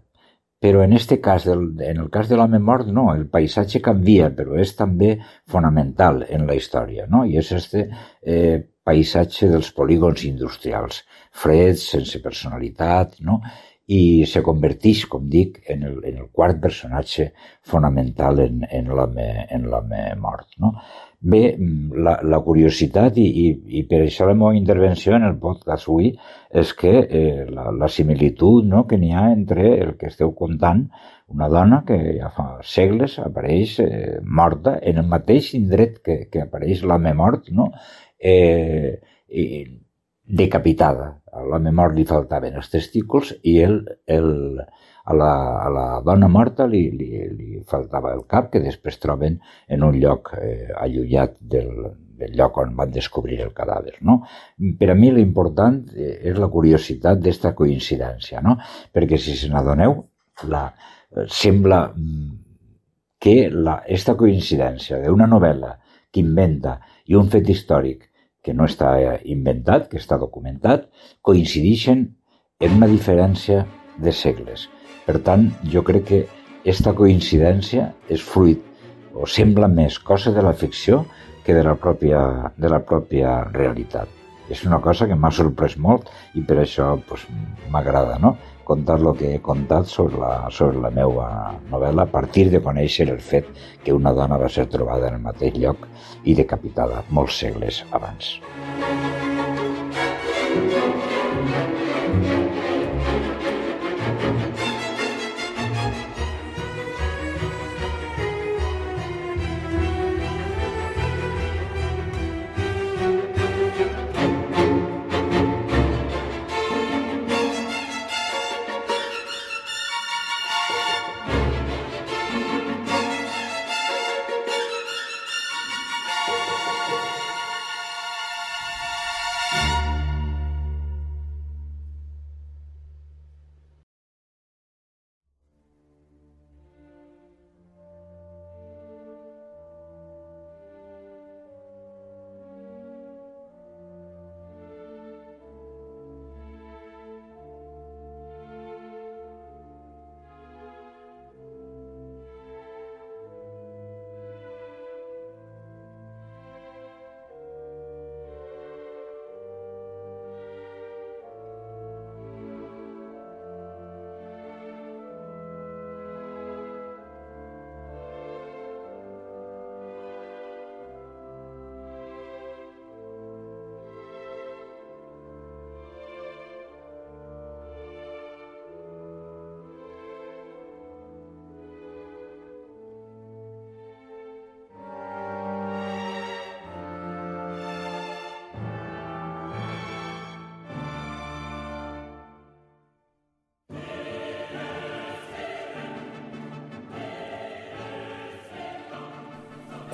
Però 0.65 0.81
en 0.81 0.93
este 0.93 1.19
cas, 1.21 1.43
del, 1.45 1.65
en 1.83 1.99
el 2.01 2.07
cas 2.09 2.29
de 2.29 2.37
l'home 2.39 2.59
mort, 2.63 2.87
no, 2.87 3.09
el 3.13 3.27
paisatge 3.29 3.81
canvia, 3.83 4.31
però 4.33 4.55
és 4.57 4.71
també 4.77 5.11
fonamental 5.51 6.23
en 6.29 6.47
la 6.47 6.55
història, 6.57 7.05
no? 7.11 7.25
I 7.27 7.37
és 7.41 7.51
este 7.57 7.83
eh, 8.23 8.63
paisatge 8.85 9.49
dels 9.51 9.71
polígons 9.75 10.23
industrials, 10.25 11.03
freds, 11.43 11.85
sense 11.91 12.21
personalitat, 12.23 13.19
no? 13.27 13.41
I 13.85 14.25
se 14.25 14.41
converteix, 14.41 15.03
com 15.09 15.27
dic, 15.29 15.59
en 15.69 15.83
el, 15.85 15.97
en 16.09 16.21
el 16.23 16.29
quart 16.33 16.57
personatge 16.61 17.27
fonamental 17.69 18.39
en, 18.41 18.63
en 18.65 18.87
l'home 18.89 19.99
mort. 20.17 20.47
No? 20.57 20.71
Bé, 21.21 21.41
la, 22.05 22.15
la 22.25 22.39
curiositat, 22.45 23.19
i, 23.21 23.27
i, 23.43 23.51
i 23.79 23.83
per 23.89 24.01
això 24.03 24.25
la 24.25 24.33
meva 24.37 24.55
intervenció 24.57 25.13
en 25.17 25.27
el 25.29 25.37
podcast 25.41 25.85
avui, 25.89 26.11
és 26.49 26.73
que 26.77 26.95
eh, 27.03 27.45
la, 27.49 27.69
la 27.77 27.89
similitud 27.89 28.65
no, 28.65 28.85
que 28.89 28.97
n'hi 29.01 29.13
ha 29.13 29.27
entre 29.33 29.75
el 29.77 29.95
que 30.01 30.09
esteu 30.09 30.33
contant, 30.37 30.87
una 31.29 31.49
dona 31.49 31.81
que 31.85 31.97
ja 32.19 32.29
fa 32.33 32.59
segles 32.65 33.17
apareix 33.21 33.79
eh, 33.81 34.19
morta 34.21 34.75
en 34.81 35.01
el 35.01 35.09
mateix 35.09 35.53
indret 35.57 36.01
que, 36.05 36.19
que 36.29 36.45
apareix 36.45 36.83
l'home 36.85 37.13
mort, 37.17 37.49
no? 37.49 37.71
eh, 38.19 38.97
i, 39.29 39.45
decapitada. 40.25 41.11
A 41.35 41.43
l'home 41.43 41.71
mort 41.75 41.95
li 41.95 42.05
faltaven 42.07 42.55
els 42.57 42.71
testículs 42.71 43.33
i 43.43 43.59
el, 43.63 43.81
el, 44.07 44.59
a, 45.05 45.13
la, 45.13 45.31
a 45.61 45.69
la 45.69 45.85
dona 46.05 46.29
morta 46.31 46.65
li, 46.69 46.87
li, 46.95 47.09
li 47.35 47.61
faltava 47.67 48.13
el 48.15 48.23
cap, 48.29 48.49
que 48.53 48.63
després 48.63 48.97
troben 49.01 49.37
en 49.67 49.85
un 49.85 49.99
lloc 50.01 50.31
eh, 50.39 50.71
allullat 50.79 51.35
del, 51.39 51.91
del 52.17 52.33
lloc 52.39 52.57
on 52.63 52.73
van 52.77 52.93
descobrir 52.95 53.41
el 53.43 53.53
cadàver. 53.53 53.99
No? 54.01 54.21
Per 54.79 54.89
a 54.91 54.97
mi 54.97 55.11
l'important 55.13 55.83
eh, 55.93 56.15
és 56.31 56.39
la 56.41 56.49
curiositat 56.51 57.21
d'esta 57.21 57.53
coincidència, 57.57 58.41
no? 58.41 58.57
perquè 58.93 59.19
si 59.21 59.35
se 59.37 59.51
n'adoneu, 59.51 59.99
la, 60.49 60.65
eh, 61.11 61.27
sembla 61.27 61.83
mm, 61.91 62.33
que 63.21 63.37
la, 63.51 63.81
esta 63.87 64.15
coincidència 64.17 65.03
d'una 65.03 65.27
novel·la 65.29 65.75
que 66.11 66.23
inventa 66.23 66.79
i 67.11 67.17
un 67.19 67.29
fet 67.31 67.49
històric 67.51 68.09
que 68.45 68.53
no 68.53 68.67
està 68.69 68.93
inventat, 69.25 69.89
que 69.89 69.97
està 69.97 70.19
documentat, 70.21 70.85
coincideixen 71.25 72.05
en 72.61 72.77
una 72.77 72.89
diferència 72.91 73.65
de 73.97 74.13
segles. 74.13 74.69
Per 75.05 75.17
tant, 75.25 75.49
jo 75.73 75.81
crec 75.85 76.05
que 76.09 76.21
aquesta 76.65 76.93
coincidència 76.97 77.91
és 78.09 78.21
fruit 78.25 78.61
o 79.15 79.27
sembla 79.29 79.69
més 79.71 79.97
cosa 79.99 80.33
de 80.35 80.43
la 80.45 80.53
ficció 80.53 81.03
que 81.45 81.53
de 81.53 81.63
la 81.65 81.75
pròpia, 81.77 82.51
de 82.57 82.69
la 82.71 82.81
pròpia 82.85 83.37
realitat. 83.51 84.09
És 84.49 84.63
una 84.65 84.79
cosa 84.81 85.07
que 85.09 85.17
m'ha 85.17 85.31
sorprès 85.33 85.77
molt 85.81 86.09
i 86.37 86.43
per 86.45 86.59
això 86.61 86.91
pues, 87.09 87.25
m'agrada, 87.73 88.17
no? 88.21 88.35
Contar 88.65 88.97
el 88.99 89.11
que 89.19 89.35
he 89.35 89.41
contat 89.45 89.87
sobre 89.91 90.19
la, 90.21 90.31
sobre 90.51 90.81
la 90.83 90.91
meva 90.93 91.27
novel·la 91.71 92.07
a 92.07 92.11
partir 92.11 92.49
de 92.51 92.63
conèixer 92.65 93.07
el 93.13 93.21
fet 93.21 93.51
que 93.85 93.93
una 93.93 94.13
dona 94.17 94.41
va 94.41 94.49
ser 94.49 94.67
trobada 94.73 95.11
en 95.11 95.19
el 95.19 95.27
mateix 95.27 95.59
lloc 95.61 95.87
i 96.25 96.35
decapitada 96.41 97.05
molts 97.09 97.39
segles 97.45 97.83
abans. 97.93 98.35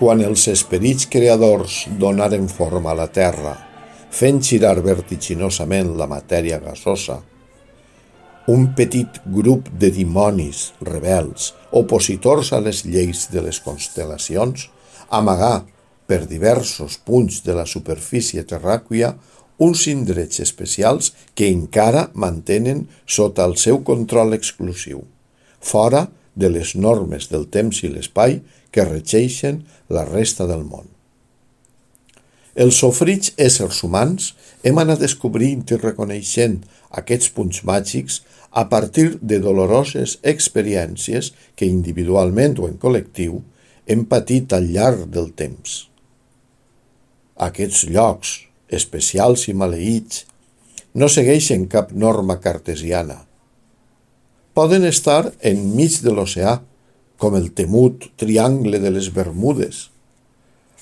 Quan 0.02 0.18
els 0.26 0.48
esperits 0.50 1.06
creadors 1.14 1.84
donaren 2.02 2.48
forma 2.50 2.90
a 2.90 2.98
la 2.98 3.06
terra, 3.14 3.52
fent 4.10 4.40
girar 4.42 4.80
vertiginosament 4.82 5.92
la 6.00 6.08
matèria 6.10 6.58
gasosa, 6.58 7.20
un 8.50 8.72
petit 8.74 9.20
grup 9.30 9.68
de 9.78 9.92
dimonis 9.94 10.72
rebels, 10.82 11.52
opositors 11.70 12.50
a 12.58 12.60
les 12.66 12.82
lleis 12.88 13.28
de 13.30 13.44
les 13.46 13.60
constel·lacions, 13.62 14.64
amagà 15.14 15.60
per 16.10 16.24
diversos 16.26 16.98
punts 16.98 17.44
de 17.46 17.54
la 17.60 17.68
superfície 17.70 18.42
terràquia 18.50 19.12
uns 19.62 19.86
indrets 19.86 20.42
especials 20.42 21.12
que 21.38 21.52
encara 21.54 22.08
mantenen 22.16 22.88
sota 23.06 23.46
el 23.46 23.54
seu 23.62 23.84
control 23.86 24.34
exclusiu, 24.34 25.06
fora 25.62 26.08
de 26.34 26.50
les 26.50 26.74
normes 26.74 27.30
del 27.30 27.46
temps 27.54 27.84
i 27.86 27.94
l'espai 27.94 28.40
que 28.72 28.88
regeixen 28.88 29.62
la 29.94 30.06
resta 30.08 30.48
del 30.50 30.64
món. 30.66 30.88
Els 32.56 32.82
sofrits 32.84 33.32
éssers 33.40 33.80
humans 33.86 34.34
hem 34.68 34.80
anat 34.82 35.00
descobrint 35.00 35.64
i 35.72 35.80
reconeixent 35.80 36.60
aquests 37.02 37.32
punts 37.36 37.62
màgics 37.68 38.20
a 38.52 38.66
partir 38.68 39.16
de 39.22 39.40
doloroses 39.40 40.18
experiències 40.28 41.32
que 41.56 41.70
individualment 41.70 42.60
o 42.60 42.68
en 42.68 42.76
col·lectiu 42.82 43.40
hem 43.88 44.04
patit 44.06 44.52
al 44.54 44.68
llarg 44.74 45.08
del 45.14 45.32
temps. 45.32 45.86
Aquests 47.40 47.88
llocs, 47.88 48.34
especials 48.68 49.48
i 49.48 49.56
maleïts, 49.56 50.26
no 50.94 51.08
segueixen 51.08 51.70
cap 51.72 51.94
norma 51.96 52.38
cartesiana. 52.44 53.22
Poden 54.54 54.84
estar 54.84 55.32
enmig 55.40 56.02
de 56.04 56.12
l'oceà, 56.12 56.60
com 57.22 57.36
el 57.38 57.52
temut 57.54 58.08
triangle 58.18 58.80
de 58.82 58.90
les 58.90 59.12
Bermudes, 59.14 59.92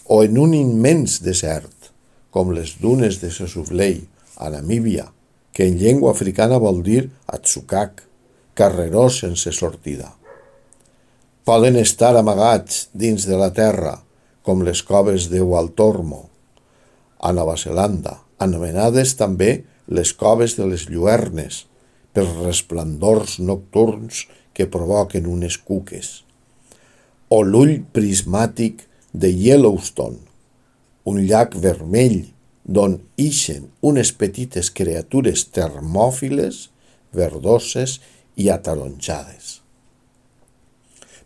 o 0.07 0.21
en 0.23 0.37
un 0.39 0.53
immens 0.55 1.17
desert, 1.19 1.89
com 2.31 2.53
les 2.55 2.77
dunes 2.79 3.17
de 3.19 3.27
Sesuflei, 3.27 3.97
a 4.39 4.47
Namíbia, 4.53 5.09
que 5.51 5.67
en 5.67 5.75
llengua 5.81 6.13
africana 6.15 6.55
vol 6.63 6.79
dir 6.85 7.09
Atsukak, 7.27 8.05
carreró 8.55 9.09
sense 9.11 9.51
sortida. 9.51 10.13
Poden 11.43 11.75
estar 11.75 12.13
amagats 12.15 12.87
dins 12.93 13.27
de 13.27 13.35
la 13.35 13.51
terra, 13.51 13.97
com 14.41 14.63
les 14.63 14.79
coves 14.79 15.27
de 15.33 15.43
Waltormo, 15.43 16.29
a 17.19 17.33
Nova 17.35 17.57
Zelanda, 17.59 18.15
anomenades 18.39 19.17
també 19.19 19.65
les 19.91 20.15
coves 20.15 20.55
de 20.55 20.71
les 20.71 20.87
lluernes, 20.87 21.65
pels 22.15 22.31
resplendors 22.39 23.41
nocturns 23.43 24.23
que 24.55 24.71
provoquen 24.71 25.27
unes 25.27 25.59
cuques. 25.59 26.28
O 27.29 27.43
l'ull 27.45 27.75
prismàtic 27.93 28.87
de 29.13 29.29
Yellowstone, 29.29 30.17
un 31.05 31.19
llac 31.29 31.53
vermell 31.61 32.23
d'on 32.65 32.99
ixen 33.21 33.67
unes 33.85 34.11
petites 34.17 34.69
criatures 34.73 35.45
termòfiles, 35.53 36.67
verdoses 37.13 37.99
i 38.37 38.49
ataronjades. 38.53 39.59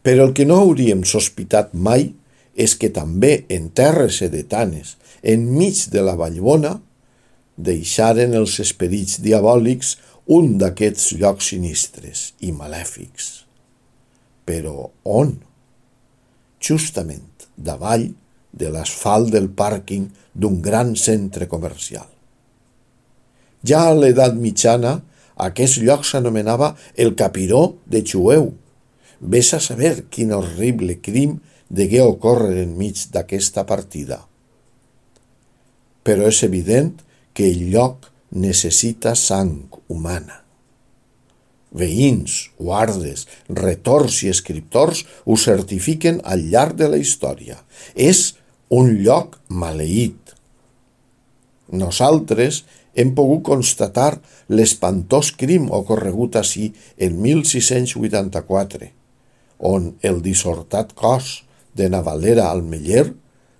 Però 0.04 0.28
el 0.28 0.34
que 0.36 0.48
no 0.48 0.60
hauríem 0.64 1.04
sospitat 1.08 1.72
mai 1.72 2.10
és 2.54 2.76
que 2.80 2.92
també 2.92 3.46
en 3.52 3.70
terres 3.76 4.20
sedetanes, 4.20 4.98
enmig 5.24 5.86
de 5.94 6.04
la 6.04 6.18
Vallbona, 6.20 6.78
deixaren 7.56 8.36
els 8.36 8.58
esperits 8.60 9.22
diabòlics 9.24 9.96
un 10.36 10.58
d'aquests 10.60 11.14
llocs 11.20 11.52
sinistres 11.54 12.32
i 12.44 12.52
malèfics. 12.56 13.46
Però 14.48 14.92
on? 15.04 15.36
Justament 16.64 17.48
davall 17.58 18.08
de 18.54 18.70
l'asfalt 18.72 19.32
del 19.34 19.50
pàrquing 19.52 20.10
d'un 20.34 20.62
gran 20.62 20.96
centre 20.96 21.48
comercial. 21.52 22.08
Ja 23.64 23.88
a 23.90 23.96
l'edat 23.96 24.36
mitjana, 24.36 25.00
aquest 25.48 25.80
lloc 25.82 26.06
s'anomenava 26.06 26.74
el 27.00 27.16
Capiró 27.20 27.78
de 27.86 28.04
Xueu. 28.04 28.52
Ves 29.20 29.54
a 29.56 29.60
saber 29.64 30.06
quin 30.12 30.34
horrible 30.36 31.00
crim 31.02 31.40
degué 31.70 32.04
ocórrer 32.04 32.66
enmig 32.66 33.08
d'aquesta 33.14 33.66
partida. 33.66 34.20
Però 36.04 36.28
és 36.28 36.44
evident 36.44 37.00
que 37.34 37.48
el 37.50 37.70
lloc 37.72 38.12
necessita 38.32 39.16
sang 39.16 39.72
humana. 39.88 40.43
Veïns, 41.74 42.52
guardes, 42.62 43.26
retors 43.50 44.22
i 44.24 44.30
escriptors 44.30 45.04
ho 45.26 45.38
certifiquen 45.40 46.22
al 46.24 46.46
llarg 46.54 46.78
de 46.78 46.90
la 46.94 47.02
història. 47.02 47.58
És 47.96 48.36
un 48.70 48.94
lloc 49.02 49.40
maleït. 49.50 50.34
Nosaltres 51.74 52.64
hem 52.94 53.14
pogut 53.18 53.42
constatar 53.48 54.20
l'espantós 54.54 55.32
crim 55.38 55.70
ocorregut 55.74 56.38
així 56.38 56.70
en 57.02 57.18
1684, 57.22 58.92
on 59.74 59.94
el 60.06 60.22
dissortat 60.22 60.94
cos 60.94 61.40
de 61.74 61.90
Navalera 61.90 62.50
al 62.52 62.62
Meller 62.62 63.08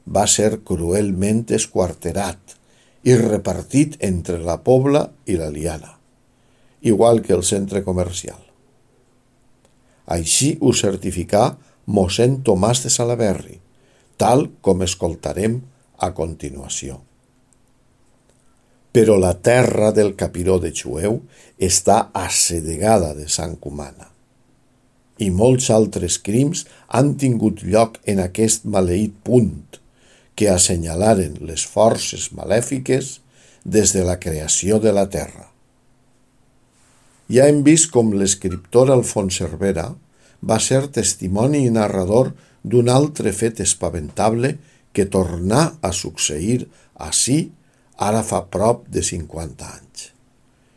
va 0.06 0.28
ser 0.28 0.60
cruelment 0.68 1.46
esquarterat 1.58 2.58
i 3.04 3.16
repartit 3.20 3.98
entre 4.06 4.40
la 4.44 4.60
Pobla 4.64 5.08
i 5.26 5.40
la 5.40 5.50
Liana, 5.50 5.98
igual 6.84 7.22
que 7.24 7.34
el 7.34 7.44
centre 7.48 7.84
comercial. 7.84 8.40
Així 10.06 10.54
ho 10.60 10.74
certificà 10.76 11.56
mossèn 11.88 12.42
Tomàs 12.44 12.84
de 12.84 12.92
Salaberri, 12.94 13.60
tal 14.20 14.50
com 14.62 14.84
escoltarem 14.84 15.60
a 15.98 16.12
continuació. 16.14 17.00
Però 18.94 19.18
la 19.18 19.34
terra 19.42 19.92
del 19.96 20.14
capiró 20.20 20.60
de 20.62 20.70
Xueu 20.76 21.24
està 21.58 22.10
assedegada 22.14 23.16
de 23.18 23.32
sang 23.32 23.58
humana 23.64 24.14
i 25.18 25.30
molts 25.30 25.70
altres 25.74 26.18
crims 26.18 26.66
han 26.88 27.14
tingut 27.22 27.64
lloc 27.64 28.00
en 28.10 28.22
aquest 28.24 28.66
maleït 28.66 29.16
punt, 29.26 29.80
que 30.36 30.50
assenyalaren 30.50 31.38
les 31.46 31.66
forces 31.70 32.32
malèfiques 32.34 33.20
des 33.64 33.94
de 33.94 34.04
la 34.04 34.18
creació 34.20 34.80
de 34.82 34.92
la 34.92 35.06
terra. 35.10 35.53
Ja 37.32 37.48
hem 37.48 37.62
vist 37.64 37.92
com 37.94 38.12
l'escriptor 38.12 38.92
Alfons 38.92 39.38
Cervera 39.40 39.94
va 40.44 40.60
ser 40.60 40.82
testimoni 40.92 41.64
i 41.66 41.72
narrador 41.72 42.34
d'un 42.64 42.90
altre 42.92 43.32
fet 43.32 43.62
espaventable 43.64 44.58
que 44.94 45.08
tornà 45.10 45.64
a 45.82 45.92
succeir 45.96 46.66
així 47.08 47.38
ara 47.98 48.24
fa 48.28 48.44
prop 48.52 48.84
de 48.92 49.04
50 49.04 49.70
anys. 49.70 50.10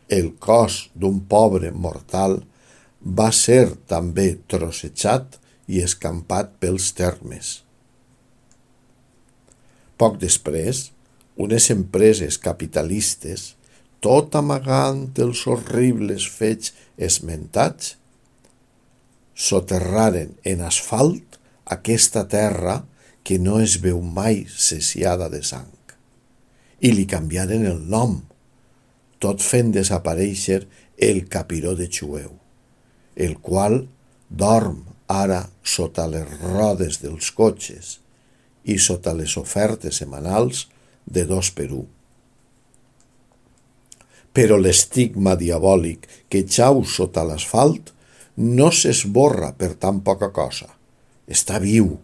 El 0.08 0.36
cos 0.38 0.86
d'un 0.94 1.18
pobre 1.26 1.72
mortal 1.74 2.38
va 3.02 3.32
ser 3.34 3.74
també 3.90 4.36
trossejat 4.46 5.40
i 5.66 5.82
escampat 5.82 6.54
pels 6.62 6.92
termes. 6.94 7.62
Poc 9.98 10.20
després, 10.22 10.90
unes 11.36 11.70
empreses 11.74 12.38
capitalistes, 12.38 13.55
tot 14.06 14.36
amagant 14.38 15.08
els 15.18 15.40
horribles 15.50 16.28
fets 16.30 16.70
esmentats, 17.08 17.96
soterraren 19.34 20.36
en 20.46 20.62
asfalt 20.68 21.40
aquesta 21.76 22.22
terra 22.30 22.76
que 23.26 23.40
no 23.42 23.56
es 23.58 23.80
veu 23.82 23.98
mai 24.18 24.44
cessiada 24.46 25.26
de 25.32 25.40
sang. 25.42 25.72
I 26.86 26.92
li 26.94 27.06
canviaren 27.10 27.66
el 27.66 27.82
nom, 27.90 28.20
tot 29.18 29.42
fent 29.42 29.74
desaparèixer 29.74 30.60
el 31.08 31.24
capiró 31.32 31.74
de 31.74 31.90
Xueu, 31.90 32.30
el 33.16 33.34
qual 33.42 33.80
dorm 34.30 34.84
ara 35.10 35.42
sota 35.66 36.06
les 36.06 36.30
rodes 36.44 37.02
dels 37.02 37.34
cotxes, 37.34 37.98
i 38.62 38.78
sota 38.78 39.18
les 39.18 39.34
ofertes 39.42 39.98
setmanals 39.98 40.68
de 41.10 41.26
dos 41.26 41.50
per 41.50 41.72
un. 41.72 41.95
Però 44.36 44.58
l'estigma 44.60 45.34
diabòlic 45.40 46.06
que 46.28 46.44
xau 46.44 46.82
sota 46.84 47.24
l'asfalt 47.24 47.92
no 48.36 48.70
s'esborra 48.70 49.54
per 49.56 49.74
tan 49.80 50.02
poca 50.04 50.28
cosa. 50.28 50.68
Està 51.26 51.58
viu, 51.62 51.94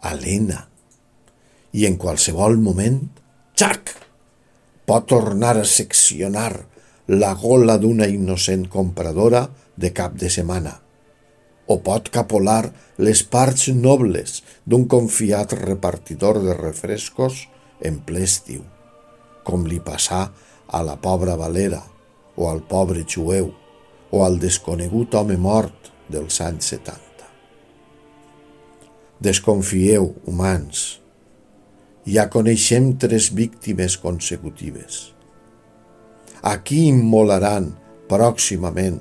alena, 0.00 0.62
i 1.76 1.84
en 1.88 1.98
qualsevol 2.00 2.56
moment, 2.60 3.02
xac, 3.56 3.92
pot 4.88 5.06
tornar 5.12 5.58
a 5.60 5.68
seccionar 5.68 6.52
la 7.12 7.34
gola 7.36 7.76
d'una 7.78 8.08
innocent 8.08 8.66
compradora 8.72 9.46
de 9.76 9.92
cap 9.92 10.16
de 10.16 10.30
setmana 10.32 10.78
o 11.72 11.78
pot 11.80 12.08
capolar 12.12 12.72
les 12.98 13.22
parts 13.22 13.68
nobles 13.72 14.40
d'un 14.66 14.84
confiat 14.90 15.54
repartidor 15.60 16.40
de 16.44 16.56
refrescos 16.58 17.46
en 17.80 18.00
ple 18.06 18.24
estiu, 18.26 18.64
com 19.46 19.64
li 19.66 19.78
passà 19.82 20.26
a 20.72 20.82
la 20.82 20.96
pobra 20.96 21.36
Valera 21.36 21.82
o 22.36 22.48
al 22.48 22.62
pobre 22.64 23.04
Xueu 23.04 23.52
o 24.10 24.24
al 24.24 24.38
desconegut 24.40 25.14
home 25.14 25.36
mort 25.36 25.92
dels 26.08 26.40
anys 26.40 26.72
70. 26.74 27.28
Desconfieu, 29.22 30.14
humans. 30.26 30.98
Ja 32.08 32.26
coneixem 32.32 32.96
tres 32.98 33.28
víctimes 33.30 33.94
consecutives. 34.00 35.12
Aquí 36.42 36.88
immolaran 36.88 37.68
pròximament 38.10 38.98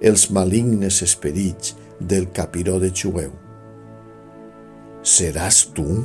els 0.00 0.28
malignes 0.30 1.00
esperits 1.02 1.74
del 1.98 2.28
capiró 2.36 2.76
de 2.78 2.92
Xueu. 2.94 3.32
Seràs 5.02 5.64
tu? 5.74 6.04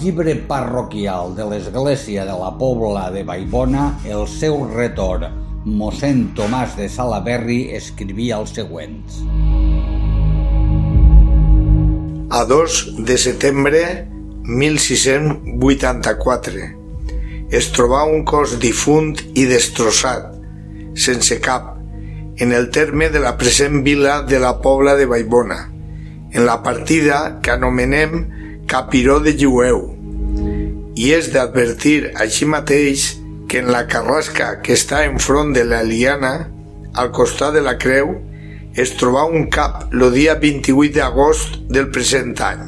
Llibre 0.00 0.32
parroquial 0.48 1.34
de 1.36 1.44
l'Església 1.44 2.24
de 2.24 2.32
la 2.32 2.56
Pobla 2.56 3.12
de 3.12 3.20
Baibona, 3.28 4.00
el 4.08 4.24
seu 4.32 4.64
retor, 4.72 5.28
mossèn 5.68 6.32
Tomàs 6.36 6.76
de 6.78 6.86
Salaberri, 6.88 7.74
escrivia 7.76 8.38
els 8.40 8.54
següents. 8.56 9.20
A 12.32 12.44
2 12.48 13.04
de 13.04 13.16
setembre 13.20 14.08
1684 14.48 16.64
es 17.60 17.68
trobà 17.76 18.00
un 18.08 18.24
cos 18.24 18.56
difunt 18.62 19.20
i 19.34 19.44
destrossat, 19.50 20.32
sense 20.96 21.40
cap, 21.44 21.76
en 22.40 22.56
el 22.56 22.72
terme 22.72 23.12
de 23.12 23.20
la 23.20 23.36
present 23.36 23.84
vila 23.84 24.24
de 24.24 24.40
la 24.40 24.64
Pobla 24.64 24.96
de 24.96 25.04
Baibona, 25.10 25.68
en 26.32 26.46
la 26.46 26.62
partida 26.62 27.40
que 27.42 27.50
anomenem 27.52 28.40
Capiró 28.70 29.18
de 29.18 29.32
Llueu. 29.34 29.89
I 31.00 31.14
és 31.16 31.30
d'advertir 31.32 32.10
així 32.20 32.44
mateix 32.44 33.04
que 33.48 33.62
en 33.62 33.70
la 33.72 33.86
carrasca 33.88 34.50
que 34.60 34.74
està 34.76 34.98
enfront 35.08 35.54
de 35.56 35.62
la 35.64 35.78
Liana, 35.86 36.32
al 37.00 37.08
costat 37.16 37.54
de 37.56 37.62
la 37.64 37.78
creu, 37.80 38.10
es 38.76 38.92
trobà 39.00 39.22
un 39.24 39.46
cap 39.54 39.94
el 39.94 40.04
dia 40.12 40.34
28 40.42 40.92
d'agost 40.98 41.54
del 41.72 41.88
present 41.94 42.34
any. 42.44 42.66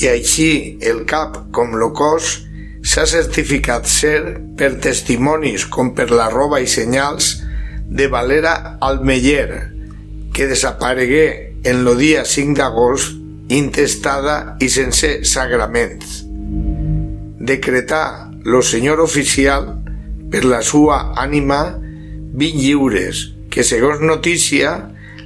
I 0.00 0.08
així 0.10 0.50
el 0.90 1.04
cap 1.12 1.36
com 1.54 1.76
el 1.78 1.84
cos 1.96 2.30
s'ha 2.82 3.06
certificat 3.06 3.86
ser 3.86 4.18
per 4.58 4.72
testimonis 4.82 5.68
com 5.70 5.92
per 5.94 6.08
la 6.10 6.26
roba 6.32 6.58
i 6.64 6.66
senyals 6.66 7.36
de 7.86 8.08
Valera 8.10 8.78
Almeller, 8.88 9.70
que 10.34 10.50
desaparegué 10.50 11.28
en 11.62 11.86
el 11.86 11.94
dia 12.02 12.26
5 12.26 12.58
d'agost 12.58 13.14
intestada 13.60 14.56
i 14.58 14.70
sense 14.74 15.20
sagraments. 15.28 16.29
Decretar 17.50 18.30
lo 18.46 18.62
senyor 18.62 19.00
oficial 19.02 19.82
per 20.30 20.44
la 20.46 20.60
sua 20.62 21.00
ànima 21.18 21.60
vint 22.30 22.60
lliures 22.62 23.24
que, 23.50 23.64
segons 23.66 24.02
notícia, 24.06 24.76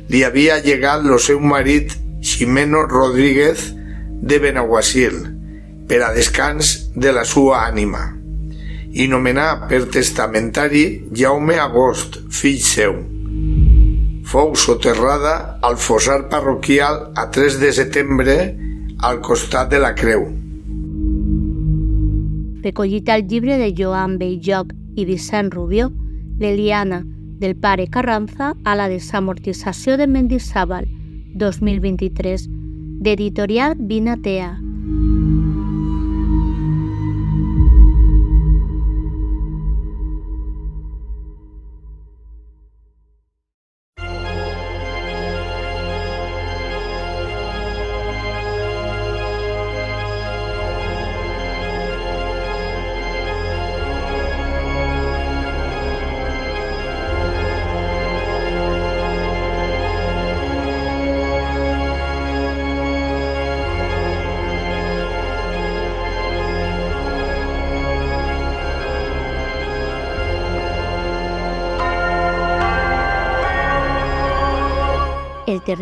li 0.08 0.24
havia 0.24 0.56
llegat 0.64 1.04
lo 1.04 1.18
seu 1.20 1.40
marit 1.40 1.92
Ximeno 2.24 2.86
Rodríguez 2.88 3.70
de 4.24 4.38
Benaguasil 4.40 5.18
per 5.88 6.00
a 6.06 6.12
descans 6.16 6.74
de 6.96 7.12
la 7.12 7.24
sua 7.28 7.66
ànima 7.68 8.06
i 8.94 9.08
nomenar 9.10 9.66
per 9.68 9.82
testamentari 9.92 10.84
Jaume 11.12 11.58
Agost, 11.58 12.20
fill 12.30 12.60
seu. 12.62 12.94
Fou 14.24 14.54
soterrada 14.56 15.58
al 15.66 15.76
fossar 15.76 16.22
parroquial 16.30 17.10
a 17.18 17.26
3 17.34 17.58
de 17.60 17.74
setembre 17.74 18.38
al 19.02 19.20
costat 19.20 19.68
de 19.74 19.82
la 19.82 19.92
creu. 19.98 20.43
Recollit 22.64 23.10
al 23.10 23.26
llibre 23.28 23.58
de 23.58 23.74
Joan 23.76 24.16
Belloc 24.16 24.72
i 24.96 25.04
Vicent 25.04 25.52
Rubió, 25.52 25.90
l'Eliana, 26.40 27.02
del 27.38 27.56
pare 27.56 27.88
Carranza 27.92 28.54
a 28.64 28.74
la 28.74 28.88
desamortització 28.88 29.98
de 30.00 30.06
Mendizábal, 30.08 30.88
2023, 31.36 32.48
d'editorial 33.04 33.76
Vinatea. 33.76 34.63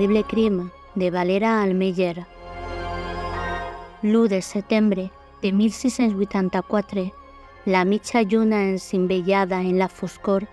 Terrible 0.03 0.25
crim 0.25 0.71
de 0.97 1.11
Valera 1.13 1.63
Almeyer. 1.63 2.27
L'1 4.03 4.27
de 4.27 4.43
setembre 4.43 5.13
de 5.43 5.53
1684, 5.53 7.13
la 7.67 7.85
mitja 7.85 8.23
lluna 8.23 8.65
encimbellada 8.65 9.61
en 9.61 9.79
la 9.79 9.89
foscor 9.89 10.49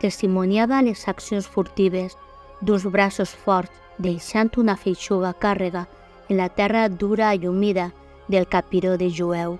testimoniava 0.00 0.80
les 0.80 1.06
accions 1.06 1.46
furtives 1.46 2.16
d'uns 2.62 2.88
braços 2.88 3.36
forts 3.44 3.76
deixant 3.98 4.56
una 4.56 4.74
feixuga 4.74 5.34
càrrega 5.34 5.84
en 6.30 6.38
la 6.38 6.48
terra 6.48 6.88
dura 6.88 7.34
i 7.34 7.46
humida 7.46 7.90
del 8.28 8.48
capiró 8.48 8.96
de 8.96 9.10
Jueu. 9.12 9.58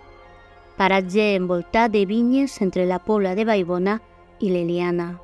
Paratge 0.78 1.34
envoltat 1.36 1.92
de 1.92 2.06
vinyes 2.06 2.62
entre 2.62 2.86
la 2.86 2.98
pobla 2.98 3.34
de 3.34 3.44
Baibona 3.44 4.00
i 4.40 4.48
l'Eliana. 4.48 5.18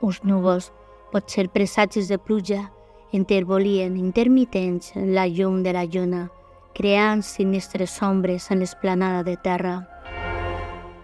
Uns 0.00 0.24
núvols, 0.24 0.72
potser 1.12 1.50
presagis 1.52 2.08
de 2.08 2.16
pluja, 2.16 2.70
intervolien 3.12 3.96
intermitents 3.96 4.94
en 4.96 5.14
la 5.14 5.26
llum 5.26 5.62
de 5.62 5.72
la 5.72 5.84
lluna, 5.84 6.28
creant 6.74 7.22
sinistres 7.22 8.00
ombres 8.02 8.50
en 8.50 8.60
l'esplanada 8.60 9.24
de 9.26 9.36
terra. 9.36 9.74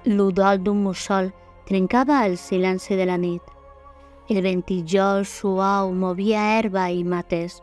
L'udol 0.05 0.63
d'un 0.63 0.85
mussol 0.85 1.33
trencava 1.67 2.25
el 2.27 2.37
silenci 2.39 2.95
de 2.95 3.07
la 3.07 3.17
nit. 3.19 3.43
El 4.29 4.43
ventijol 4.43 5.25
suau 5.27 5.93
movia 5.93 6.59
herba 6.59 6.89
i 6.91 7.03
mates. 7.05 7.61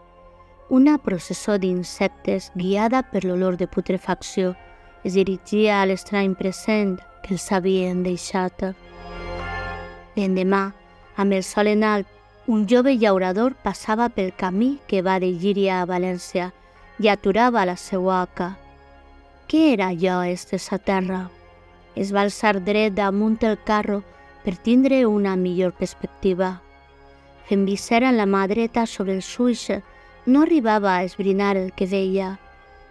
Una 0.69 0.97
processó 0.97 1.58
d'insectes, 1.58 2.51
guiada 2.56 3.03
per 3.03 3.23
l'olor 3.23 3.58
de 3.58 3.67
putrefacció, 3.67 4.53
es 5.03 5.15
dirigia 5.15 5.82
a 5.82 5.88
l'estrany 5.88 6.36
present 6.36 6.97
que 7.23 7.36
els 7.36 7.49
havien 7.51 8.03
deixat. 8.03 8.63
L'endemà, 10.15 10.63
amb 11.17 11.36
el 11.36 11.43
sol 11.43 11.67
en 11.71 11.84
alt, 11.84 12.08
un 12.45 12.67
jove 12.67 12.97
llaurador 12.97 13.56
passava 13.56 14.10
pel 14.10 14.34
camí 14.36 14.79
que 14.88 15.01
va 15.01 15.19
de 15.19 15.29
Llíria 15.32 15.79
a 15.79 15.86
València 15.88 16.49
i 16.99 17.08
aturava 17.08 17.63
la 17.65 17.77
seua 17.79 18.23
oca. 18.23 18.49
Què 19.47 19.71
era 19.73 19.88
allò, 19.93 20.23
estesa 20.27 20.77
terra? 20.77 21.29
Es 21.95 22.12
va 22.12 22.25
alçar 22.25 22.60
dret 22.60 22.95
damunt 22.97 23.39
el 23.47 23.56
carro 23.63 24.01
per 24.43 24.58
tindre 24.58 25.06
una 25.08 25.38
millor 25.39 25.71
perspectiva. 25.77 26.60
Fent 27.47 27.63
visera 27.65 28.12
la 28.12 28.27
mà 28.27 28.43
dreta 28.47 28.86
sobre 28.86 29.15
els 29.15 29.29
ulls, 29.39 29.69
no 30.25 30.43
arribava 30.43 30.97
a 30.97 31.03
esbrinar 31.03 31.56
el 31.56 31.71
que 31.71 31.88
veia, 31.88 32.38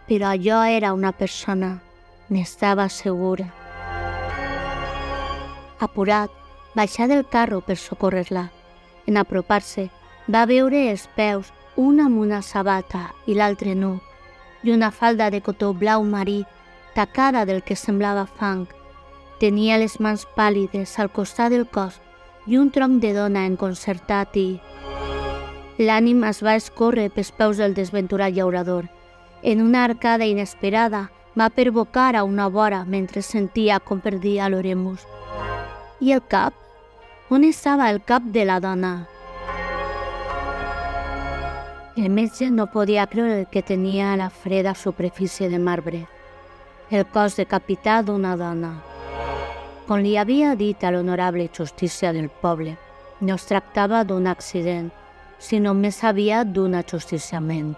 però 0.09 0.33
allò 0.33 0.62
era 0.65 0.95
una 0.97 1.12
persona, 1.12 1.75
n'estava 2.29 2.88
segura. 2.88 3.51
Apurat, 5.81 6.31
baixà 6.77 7.09
del 7.09 7.27
carro 7.29 7.61
per 7.61 7.77
socórrer-la. 7.77 8.49
En 9.07 9.17
apropar-se, 9.17 9.91
va 10.29 10.47
veure 10.47 10.91
els 10.91 11.09
peus, 11.17 11.53
un 11.77 12.01
amb 12.01 12.21
una 12.21 12.43
sabata 12.43 13.11
i 13.27 13.35
l'altre 13.35 13.75
nu, 13.75 13.99
i 14.62 14.71
una 14.73 14.91
falda 14.91 15.31
de 15.31 15.41
cotó 15.41 15.73
blau 15.73 16.05
marí, 16.05 16.45
tacada 16.95 17.45
del 17.45 17.62
que 17.62 17.77
semblava 17.77 18.27
fang. 18.27 18.67
Tenia 19.41 19.79
les 19.79 19.99
mans 20.01 20.27
pàl·lides 20.37 20.99
al 21.03 21.11
costat 21.11 21.51
del 21.51 21.67
cos 21.67 21.99
i 22.47 22.59
un 22.59 22.71
tronc 22.71 23.01
de 23.03 23.12
dona 23.17 23.47
enconcertat 23.49 24.37
i... 24.37 24.61
L'ànim 25.83 26.23
es 26.29 26.43
va 26.45 26.55
escórrer 26.61 27.09
pels 27.11 27.33
peus 27.35 27.59
del 27.59 27.75
desventurat 27.75 28.35
llaurador. 28.37 28.87
En 29.43 29.62
una 29.65 29.85
arcada 29.85 30.29
inesperada 30.29 31.09
va 31.38 31.49
pervocar 31.51 32.15
a 32.15 32.25
una 32.25 32.47
vora 32.49 32.85
mentre 32.85 33.23
sentia 33.23 33.81
com 33.81 34.01
perdia 34.05 34.51
l'oremus. 34.53 35.07
I 35.99 36.12
el 36.12 36.23
cap? 36.29 36.62
On 37.33 37.45
estava 37.45 37.87
el 37.88 38.03
cap 38.05 38.25
de 38.29 38.42
la 38.45 38.59
dona? 38.61 39.07
El 41.97 42.11
metge 42.12 42.51
no 42.53 42.66
podia 42.75 43.07
creure 43.09 43.47
que 43.49 43.62
tenia 43.62 44.11
la 44.21 44.29
freda 44.29 44.75
superfície 44.75 45.49
de 45.49 45.59
marbre, 45.59 46.03
el 46.90 47.07
cos 47.09 47.38
decapitat 47.40 48.05
d'una 48.05 48.35
dona. 48.37 48.75
Com 49.88 50.05
li 50.05 50.18
havia 50.21 50.53
dit 50.61 50.85
a 50.85 50.92
l'honorable 50.92 51.49
justícia 51.57 52.12
del 52.12 52.29
poble, 52.29 52.77
no 53.25 53.40
es 53.40 53.49
tractava 53.49 54.05
d'un 54.05 54.29
accident, 54.29 54.92
sinó 55.40 55.73
més 55.73 56.05
aviat 56.05 56.53
d'un 56.53 56.77
ajusticiament. 56.85 57.77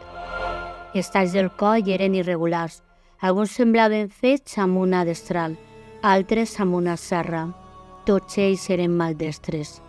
Els 0.98 1.14
talls 1.14 1.30
del 1.30 1.54
coll 1.54 1.94
eren 1.94 2.18
irregulars, 2.18 2.82
alguns 3.22 3.54
semblaven 3.54 4.10
fets 4.10 4.58
amb 4.58 4.82
una 4.82 5.06
destral, 5.06 5.54
altres 6.02 6.58
amb 6.58 6.74
una 6.74 6.98
serra. 6.98 7.52
Tots 8.04 8.36
ells 8.36 8.68
eren 8.68 8.92
maldestres. 8.96 9.80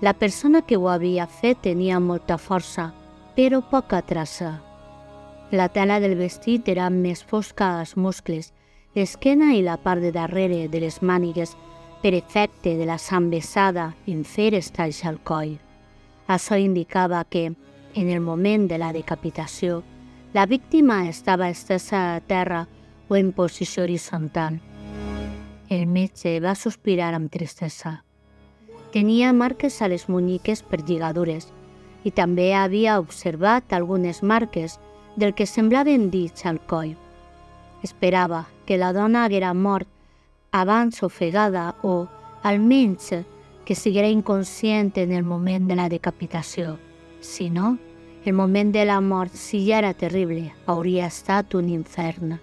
La 0.00 0.12
persona 0.12 0.62
que 0.66 0.76
ho 0.76 0.88
havia 0.90 1.26
fet 1.30 1.60
tenia 1.62 2.00
molta 2.02 2.36
força, 2.36 2.90
però 3.36 3.60
poca 3.70 4.02
traça. 4.02 4.56
La 5.50 5.68
tela 5.68 6.00
del 6.02 6.16
vestit 6.18 6.68
era 6.68 6.88
més 6.90 7.22
fosca 7.22 7.78
als 7.78 7.94
muscles, 7.96 8.50
l'esquena 8.94 9.52
i 9.54 9.62
la 9.62 9.76
part 9.78 10.02
de 10.02 10.10
darrere 10.10 10.66
de 10.68 10.80
les 10.82 11.00
mànigues 11.02 11.54
per 12.02 12.14
efecte 12.14 12.74
de 12.76 12.86
la 12.86 12.98
sang 12.98 13.30
en 13.32 14.24
fer 14.24 14.52
estalls 14.54 15.04
al 15.04 15.18
coll. 15.22 15.58
Això 16.26 16.58
indicava 16.58 17.24
que, 17.24 17.52
en 17.94 18.08
el 18.10 18.20
moment 18.20 18.68
de 18.68 18.78
la 18.78 18.92
decapitació, 18.92 19.82
la 20.32 20.46
víctima 20.46 21.08
estava 21.08 21.48
estesa 21.48 22.16
a 22.16 22.20
terra 22.20 22.66
o 23.08 23.16
en 23.16 23.32
posició 23.32 23.84
horitzontal. 23.84 24.73
El 25.68 25.86
metge 25.86 26.38
va 26.44 26.54
sospirar 26.54 27.14
amb 27.16 27.30
tristesa. 27.32 28.02
Tenia 28.92 29.32
marques 29.32 29.80
a 29.82 29.88
les 29.88 30.08
muñeques 30.08 30.62
per 30.62 30.82
lligadures 30.84 31.48
i 32.04 32.12
també 32.12 32.52
havia 32.54 32.98
observat 33.00 33.72
algunes 33.72 34.22
marques 34.22 34.78
del 35.16 35.32
que 35.34 35.46
semblaven 35.46 36.10
dits 36.10 36.44
al 36.44 36.60
coll. 36.68 36.92
Esperava 37.82 38.44
que 38.66 38.76
la 38.76 38.92
dona 38.92 39.24
haguera 39.24 39.54
mort 39.54 39.88
abans 40.52 41.02
ofegada 41.02 41.74
o, 41.82 42.06
almenys, 42.42 43.24
que 43.64 43.74
siguera 43.74 44.08
inconscient 44.08 44.92
en 44.96 45.12
el 45.12 45.24
moment 45.24 45.66
de 45.66 45.76
la 45.76 45.88
decapitació. 45.88 46.78
Si 47.20 47.48
no, 47.48 47.78
el 48.24 48.34
moment 48.34 48.72
de 48.72 48.84
la 48.84 49.00
mort, 49.00 49.32
si 49.32 49.66
ja 49.66 49.78
era 49.78 49.94
terrible, 49.94 50.52
hauria 50.66 51.08
estat 51.08 51.54
un 51.54 51.68
infern. 51.68 52.38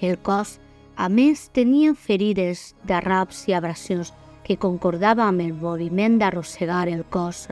El 0.00 0.18
cos, 0.18 0.58
a 0.96 1.08
més, 1.08 1.48
tenia 1.52 1.94
ferides 1.94 2.74
d'arraps 2.84 3.46
i 3.48 3.56
abrasions 3.56 4.12
que 4.44 4.58
concordava 4.58 5.24
amb 5.24 5.40
el 5.40 5.54
moviment 5.54 6.18
d'arrossegar 6.18 6.88
el 6.88 7.04
cos. 7.04 7.48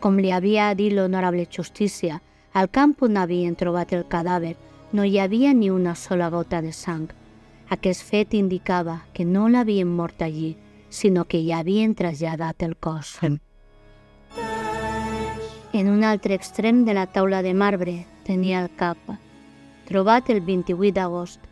Com 0.00 0.18
li 0.18 0.30
havia 0.32 0.74
dit 0.74 0.92
l'honorable 0.92 1.46
justícia, 1.50 2.20
al 2.52 2.70
camp 2.70 2.96
on 3.02 3.16
havien 3.16 3.56
trobat 3.58 3.92
el 3.92 4.06
cadàver 4.08 4.56
no 4.92 5.04
hi 5.04 5.18
havia 5.18 5.52
ni 5.52 5.70
una 5.70 5.94
sola 5.94 6.30
gota 6.30 6.62
de 6.62 6.72
sang. 6.72 7.08
Aquest 7.68 8.02
fet 8.02 8.32
indicava 8.34 9.02
que 9.12 9.24
no 9.24 9.48
l'havien 9.48 9.88
mort 9.88 10.22
allí, 10.22 10.56
sinó 10.88 11.26
que 11.26 11.38
hi 11.38 11.52
havien 11.52 11.94
traslladat 11.94 12.62
el 12.62 12.76
cos. 12.76 13.18
En 15.72 15.90
un 15.90 16.04
altre 16.04 16.34
extrem 16.34 16.84
de 16.86 16.94
la 16.94 17.06
taula 17.06 17.42
de 17.42 17.52
marbre 17.52 18.06
tenia 18.24 18.62
el 18.62 18.70
cap, 18.74 18.96
trobat 19.84 20.30
el 20.30 20.40
28 20.40 20.94
d'agost. 20.96 21.47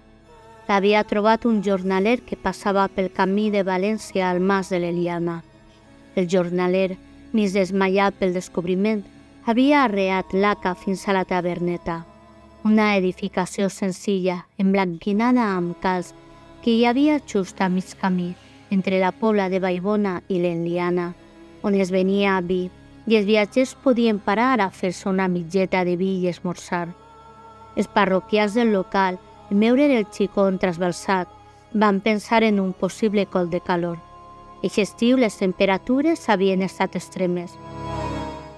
L'havia 0.69 1.05
trobat 1.05 1.45
un 1.47 1.61
jornaler 1.63 2.21
que 2.27 2.37
passava 2.37 2.89
pel 2.89 3.13
camí 3.15 3.51
de 3.55 3.63
València 3.63 4.31
al 4.31 4.41
mas 4.41 4.71
de 4.71 4.81
l'Eliana. 4.83 5.43
El 6.17 6.27
jornaler, 6.33 6.97
mig 7.33 7.53
desmaiat 7.55 8.19
pel 8.19 8.35
descobriment, 8.35 9.05
havia 9.47 9.85
arreat 9.85 10.35
l'aca 10.35 10.75
fins 10.75 11.07
a 11.07 11.15
la 11.15 11.25
taverneta, 11.25 12.01
una 12.67 12.97
edificació 12.99 13.69
senzilla, 13.71 14.41
emblanquinada 14.59 15.45
amb 15.55 15.77
calç, 15.83 16.11
que 16.65 16.75
hi 16.75 16.83
havia 16.91 17.21
just 17.31 17.61
a 17.63 17.69
mig 17.71 17.93
camí 18.01 18.33
entre 18.75 18.99
la 18.99 19.13
pobla 19.13 19.47
de 19.49 19.61
Baibona 19.63 20.17
i 20.27 20.41
l'Enliana, 20.43 21.13
on 21.63 21.79
es 21.79 21.93
venia 21.95 22.37
a 22.37 22.41
vi 22.43 22.65
i 23.07 23.15
els 23.15 23.27
viatgers 23.29 23.77
podien 23.85 24.19
parar 24.19 24.57
a 24.61 24.71
fer-se 24.75 25.09
una 25.09 25.29
mitgeta 25.31 25.85
de 25.87 25.95
vi 25.97 26.17
i 26.25 26.29
esmorzar. 26.33 26.89
Els 27.77 27.87
parroquians 27.87 28.59
del 28.59 28.73
local, 28.75 29.21
en 29.51 29.61
veure 29.61 29.87
el 29.99 30.07
xicón 30.11 30.59
trasbalsat, 30.59 31.29
van 31.73 32.01
pensar 32.01 32.43
en 32.43 32.61
un 32.61 32.73
possible 32.73 33.27
col 33.27 33.51
de 33.51 33.61
calor. 33.61 33.99
Aquest 34.63 34.79
estiu 34.79 35.17
les 35.17 35.37
temperatures 35.37 36.29
havien 36.29 36.63
estat 36.63 36.97
extremes. 36.97 37.53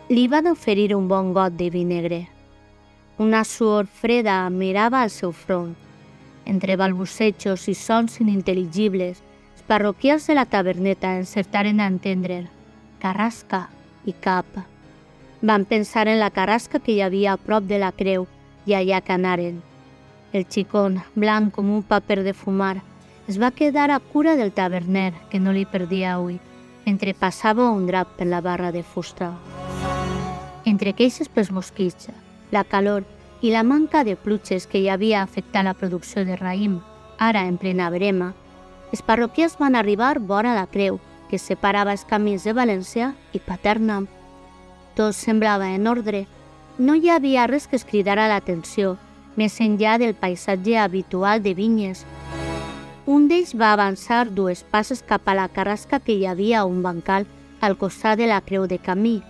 Li 0.08 0.28
van 0.28 0.46
oferir 0.46 0.94
un 0.96 1.08
bon 1.08 1.32
got 1.34 1.56
de 1.58 1.68
vi 1.70 1.84
negre. 1.84 2.28
Una 3.18 3.42
suor 3.44 3.86
freda 3.86 4.48
mirava 4.48 5.02
al 5.02 5.10
seu 5.10 5.32
front. 5.32 5.74
Entre 6.46 6.76
balbucejos 6.76 7.66
i 7.68 7.74
sons 7.74 8.20
inintel·ligibles, 8.22 9.18
els 9.56 9.66
parroquians 9.66 10.26
de 10.30 10.38
la 10.38 10.46
taverneta 10.46 11.16
encertaren 11.18 11.80
a 11.80 11.88
entendre 11.90 12.46
carrasca 12.98 13.68
i 14.04 14.12
cap. 14.12 14.46
Van 15.40 15.64
pensar 15.64 16.08
en 16.08 16.18
la 16.18 16.30
carrasca 16.30 16.80
que 16.80 16.92
hi 16.92 17.02
havia 17.02 17.32
a 17.32 17.40
prop 17.40 17.64
de 17.64 17.78
la 17.78 17.92
creu 17.92 18.26
i 18.66 18.74
allà 18.74 19.00
que 19.00 19.14
anaren. 19.14 19.60
El 20.30 20.44
xicón, 20.44 21.02
blanc 21.14 21.54
com 21.54 21.70
un 21.72 21.82
paper 21.82 22.22
de 22.22 22.34
fumar, 22.34 22.82
es 23.28 23.40
va 23.40 23.50
quedar 23.50 23.90
a 23.90 23.98
cura 23.98 24.36
del 24.36 24.52
taverner, 24.52 25.14
que 25.30 25.40
no 25.40 25.52
li 25.52 25.64
perdia 25.64 26.18
ull, 26.20 26.36
mentre 26.84 27.14
passava 27.14 27.70
un 27.70 27.86
drap 27.86 28.12
per 28.18 28.26
la 28.26 28.42
barra 28.44 28.72
de 28.72 28.82
fusta. 28.82 29.30
Entre 30.68 30.92
queixes 30.92 31.32
pels 31.32 31.50
mosquits, 31.50 32.10
la 32.52 32.64
calor 32.64 33.06
i 33.40 33.54
la 33.54 33.64
manca 33.64 34.04
de 34.04 34.16
pluges 34.16 34.66
que 34.66 34.82
hi 34.82 34.90
havia 34.92 35.22
afectat 35.22 35.64
la 35.64 35.72
producció 35.72 36.26
de 36.28 36.36
raïm, 36.36 36.78
ara 37.18 37.46
en 37.48 37.56
plena 37.56 37.88
brema, 37.88 38.34
els 38.92 39.00
parroquians 39.02 39.56
van 39.60 39.76
arribar 39.76 40.18
vora 40.20 40.54
la 40.56 40.66
creu, 40.66 41.00
que 41.28 41.40
separava 41.40 41.92
els 41.92 42.04
camins 42.08 42.44
de 42.44 42.52
València 42.56 43.14
i 43.32 43.40
Paterna. 43.40 44.02
Tot 44.96 45.16
semblava 45.16 45.68
en 45.72 45.86
ordre. 45.86 46.26
No 46.78 46.94
hi 46.94 47.10
havia 47.12 47.46
res 47.46 47.66
que 47.68 47.76
es 47.76 47.84
cridara 47.84 48.28
l'atenció, 48.28 48.96
més 49.38 49.60
enllà 49.62 49.96
del 50.02 50.16
paisatge 50.18 50.76
habitual 50.82 51.42
de 51.42 51.54
vinyes. 51.54 52.02
Un 53.06 53.28
d'ells 53.30 53.54
va 53.56 53.70
avançar 53.72 54.26
dues 54.36 54.64
passes 54.72 55.00
cap 55.06 55.28
a 55.30 55.36
la 55.38 55.46
carrasca 55.48 56.00
que 56.02 56.12
hi 56.18 56.26
havia 56.26 56.64
un 56.66 56.82
bancal 56.82 57.24
al 57.60 57.78
costat 57.78 58.18
de 58.18 58.26
la 58.28 58.42
creu 58.44 58.66
de 58.66 58.76
camí, 58.78 59.22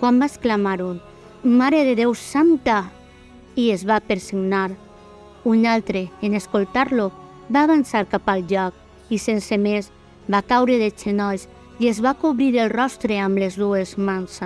quan 0.00 0.20
va 0.22 0.30
exclamar 0.30 0.80
un 0.82 1.02
«Mare 1.42 1.82
de 1.84 1.96
Déu 1.98 2.14
Santa!» 2.14 2.86
i 3.56 3.70
es 3.74 3.84
va 3.88 4.00
persignar. 4.00 4.70
Un 5.44 5.66
altre, 5.66 6.08
en 6.22 6.34
escoltar-lo, 6.34 7.10
va 7.52 7.62
avançar 7.64 8.06
cap 8.10 8.28
al 8.28 8.46
lloc 8.48 8.74
i, 9.10 9.18
sense 9.18 9.58
més, 9.58 9.90
va 10.32 10.42
caure 10.42 10.78
de 10.80 10.90
genolls 10.90 11.46
i 11.78 11.90
es 11.90 12.00
va 12.02 12.16
cobrir 12.18 12.56
el 12.58 12.72
rostre 12.72 13.20
amb 13.20 13.38
les 13.38 13.56
dues 13.60 13.96
mans. 13.98 14.40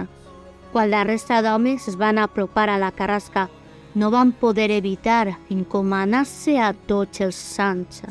Quan 0.72 0.90
la 0.90 1.04
resta 1.04 1.40
d'homes 1.42 1.88
es 1.88 1.96
van 1.96 2.18
apropar 2.18 2.68
a 2.68 2.78
la 2.78 2.90
carrasca, 2.90 3.48
no 3.94 4.10
van 4.10 4.32
poder 4.32 4.70
evitar 4.70 5.38
encomanar-se 5.50 6.58
a 6.60 6.72
tots 6.72 7.20
els 7.20 7.36
sants. 7.36 8.02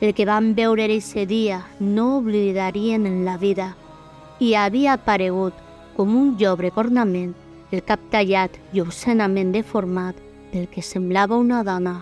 El 0.00 0.14
que 0.14 0.26
van 0.26 0.54
veure 0.54 0.84
aquest 0.84 1.28
dia 1.28 1.62
no 1.80 2.18
oblidarien 2.18 3.06
en 3.06 3.24
la 3.24 3.36
vida 3.38 3.74
i 4.40 4.54
havia 4.54 4.94
aparegut 4.94 5.54
com 5.96 6.16
un 6.16 6.36
llobre 6.36 6.72
ornament, 6.74 7.34
el 7.70 7.82
cap 7.82 8.00
tallat 8.10 8.56
i 8.72 8.80
obscenament 8.80 9.52
deformat 9.52 10.16
del 10.52 10.68
que 10.68 10.82
semblava 10.82 11.38
una 11.38 11.62
dona. 11.64 12.00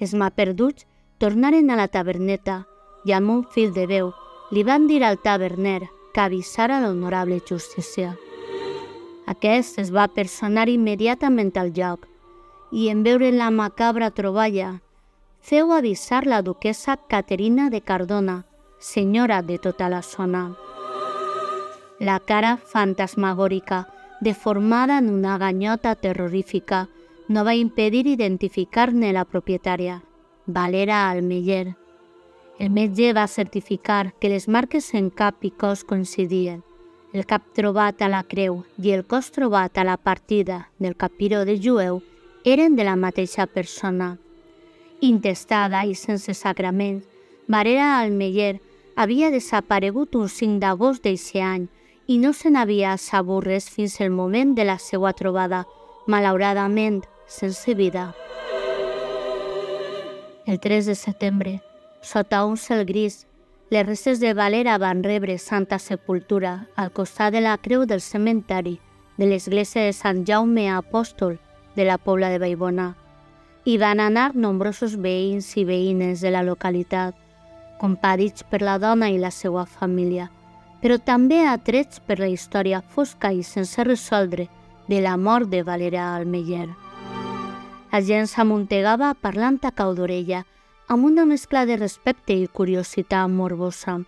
Els 0.00 0.14
perduts 0.36 0.86
tornaren 1.18 1.70
a 1.70 1.76
la 1.76 1.88
taverneta 1.88 2.64
i 3.04 3.12
amb 3.12 3.30
un 3.30 3.44
fil 3.44 3.72
de 3.72 3.86
veu 3.86 4.12
li 4.50 4.62
van 4.62 4.86
dir 4.86 5.02
al 5.04 5.18
taverner 5.22 5.88
que 6.12 6.20
avisara 6.20 6.80
l'honorable 6.80 7.40
justícia. 7.48 8.14
Aquest 9.26 9.78
es 9.78 9.92
va 9.94 10.08
personar 10.08 10.68
immediatament 10.68 11.52
al 11.56 11.72
lloc 11.76 12.08
i 12.72 12.88
en 12.92 13.02
veure 13.06 13.30
la 13.32 13.50
macabra 13.50 14.10
troballa 14.10 14.80
feu 15.44 15.72
avisar 15.72 16.26
la 16.26 16.40
duquesa 16.42 16.96
Caterina 16.96 17.68
de 17.68 17.82
Cardona, 17.82 18.46
senyora 18.78 19.42
de 19.42 19.58
tota 19.58 19.90
la 19.90 20.00
zona. 20.02 20.56
La 22.00 22.18
cara 22.18 22.56
fantasmagòrica, 22.56 23.86
deformada 24.20 24.98
en 24.98 25.10
una 25.10 25.36
ganyota 25.36 25.94
terrorífica, 25.94 26.88
no 27.28 27.44
va 27.44 27.54
impedir 27.54 28.06
identificar-ne 28.06 29.12
la 29.12 29.24
propietària, 29.24 30.02
Valera 30.46 31.10
Almeyer. 31.10 31.76
El 32.58 32.70
metge 32.70 33.12
va 33.12 33.26
certificar 33.28 34.14
que 34.18 34.28
les 34.28 34.48
marques 34.48 34.94
en 34.94 35.10
cap 35.10 35.44
i 35.44 35.50
cos 35.50 35.84
coincidien. 35.84 36.62
El 37.14 37.26
cap 37.30 37.44
trobat 37.54 38.00
a 38.02 38.08
la 38.10 38.24
creu 38.26 38.56
i 38.82 38.90
el 38.90 39.04
cos 39.06 39.28
trobat 39.30 39.78
a 39.78 39.84
la 39.86 39.94
partida 39.96 40.56
del 40.82 40.96
capiró 40.98 41.44
de 41.46 41.54
jueu 41.62 42.00
eren 42.42 42.74
de 42.74 42.82
la 42.82 42.96
mateixa 42.98 43.46
persona. 43.46 44.16
Intestada 44.98 45.84
i 45.86 45.94
sense 45.94 46.34
sacrament, 46.34 47.04
Valera 47.46 48.00
Almeyer 48.00 48.58
havia 48.96 49.30
desaparegut 49.30 50.16
un 50.18 50.26
5 50.26 50.58
d'agost 50.58 51.06
d'eixe 51.06 51.38
any 51.38 51.68
i 52.10 52.18
no 52.18 52.32
se 52.34 52.50
n'havia 52.50 52.96
sabut 52.98 53.46
res 53.46 53.68
fins 53.70 54.00
el 54.00 54.10
moment 54.10 54.56
de 54.58 54.66
la 54.66 54.80
seva 54.82 55.12
trobada, 55.14 55.62
malauradament 56.10 57.04
sense 57.30 57.76
vida. 57.78 58.08
El 60.50 60.58
3 60.58 60.90
de 60.90 60.98
setembre, 60.98 61.54
sota 62.02 62.42
un 62.44 62.56
cel 62.56 62.84
gris, 62.84 63.22
les 63.74 63.84
restes 63.84 64.20
de 64.20 64.34
Valera 64.34 64.78
van 64.78 65.02
rebre 65.02 65.34
santa 65.36 65.80
sepultura 65.80 66.68
al 66.76 66.92
costat 66.92 67.32
de 67.34 67.40
la 67.40 67.56
creu 67.58 67.86
del 67.90 68.00
cementari 68.00 68.76
de 69.16 69.26
l'església 69.26 69.82
de 69.82 69.92
Sant 69.92 70.20
Jaume 70.28 70.68
Apòstol 70.70 71.40
de 71.74 71.84
la 71.88 71.96
Pobla 71.98 72.28
de 72.30 72.38
Baibona. 72.38 72.92
Hi 73.64 73.74
van 73.82 73.98
anar 73.98 74.28
nombrosos 74.36 74.94
veïns 74.94 75.48
i 75.58 75.64
veïnes 75.66 76.22
de 76.22 76.30
la 76.30 76.44
localitat, 76.46 77.18
compadits 77.80 78.46
per 78.46 78.62
la 78.62 78.78
dona 78.78 79.10
i 79.10 79.18
la 79.18 79.32
seva 79.34 79.66
família, 79.66 80.30
però 80.78 81.00
també 81.02 81.42
atrets 81.42 81.98
per 81.98 82.20
la 82.22 82.30
història 82.30 82.78
fosca 82.78 83.32
i 83.34 83.42
sense 83.42 83.82
resoldre 83.82 84.46
de 84.86 85.02
la 85.02 85.16
mort 85.16 85.50
de 85.50 85.64
Valera 85.66 86.12
Almeyer. 86.14 86.68
La 87.90 88.06
gent 88.06 88.30
s'amuntegava 88.30 89.16
parlant 89.18 89.58
a 89.66 89.74
cau 89.74 89.98
d'orella, 89.98 90.44
amb 90.88 91.04
una 91.04 91.24
mescla 91.24 91.64
de 91.66 91.76
respecte 91.76 92.34
i 92.34 92.46
curiositat 92.46 93.30
morbosa. 93.30 94.00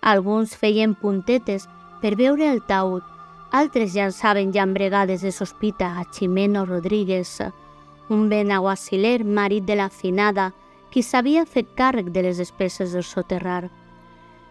Alguns 0.00 0.56
feien 0.56 0.94
puntetes 0.94 1.68
per 2.00 2.16
veure 2.16 2.48
el 2.50 2.62
taüt, 2.66 3.04
altres 3.52 3.94
llançaven 3.94 4.52
llambregades 4.52 5.22
de 5.22 5.32
sospita 5.32 5.98
a 5.98 6.04
Ximeno 6.10 6.64
Rodríguez, 6.66 7.38
un 8.08 8.28
benaguasiler 8.28 9.24
marit 9.24 9.64
de 9.64 9.76
la 9.76 9.88
finada, 9.90 10.52
qui 10.90 11.02
s'havia 11.02 11.46
fet 11.46 11.68
càrrec 11.78 12.10
de 12.10 12.22
les 12.22 12.38
despeses 12.38 12.92
del 12.92 13.04
soterrar. 13.04 13.70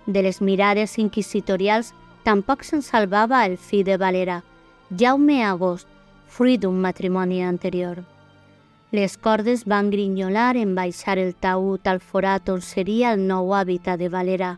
De 0.05 0.21
les 0.23 0.39
mirades 0.41 0.97
inquisitorials 0.97 1.91
tampoc 2.23 2.63
se'n 2.63 2.81
salvava 2.81 3.43
el 3.45 3.57
fill 3.57 3.83
de 3.83 3.97
Valera, 3.97 4.43
Jaume 4.95 5.43
Agost, 5.43 5.87
fruit 6.27 6.61
d'un 6.61 6.79
matrimoni 6.79 7.43
anterior. 7.43 8.05
Les 8.91 9.17
cordes 9.17 9.65
van 9.69 9.91
grinyolar 9.91 10.57
en 10.57 10.71
baixar 10.73 11.19
el 11.21 11.35
taüt 11.37 11.85
al 11.85 11.99
forat 12.01 12.47
on 12.49 12.63
seria 12.65 13.11
el 13.13 13.21
nou 13.21 13.51
hàbitat 13.53 13.99
de 14.01 14.07
Valera, 14.09 14.55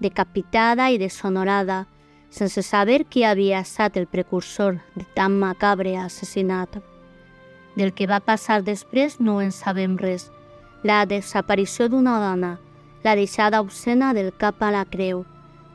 decapitada 0.00 0.86
i 0.88 0.96
deshonorada, 0.96 1.82
sense 2.30 2.62
saber 2.64 3.04
qui 3.04 3.26
havia 3.28 3.60
estat 3.60 3.98
el 4.00 4.06
precursor 4.06 4.78
de 4.94 5.04
tan 5.14 5.36
macabre 5.38 5.92
assassinat. 6.00 6.80
Del 7.76 7.92
que 7.92 8.08
va 8.08 8.22
passar 8.24 8.62
després 8.64 9.20
no 9.20 9.42
en 9.44 9.52
sabem 9.52 9.98
res. 10.00 10.30
La 10.82 11.04
desaparició 11.04 11.90
d'una 11.92 12.16
dona, 12.20 12.56
la 13.04 13.14
deixada 13.14 13.60
obscena 13.60 14.14
del 14.16 14.32
cap 14.32 14.62
a 14.64 14.70
la 14.72 14.86
creu, 14.88 15.26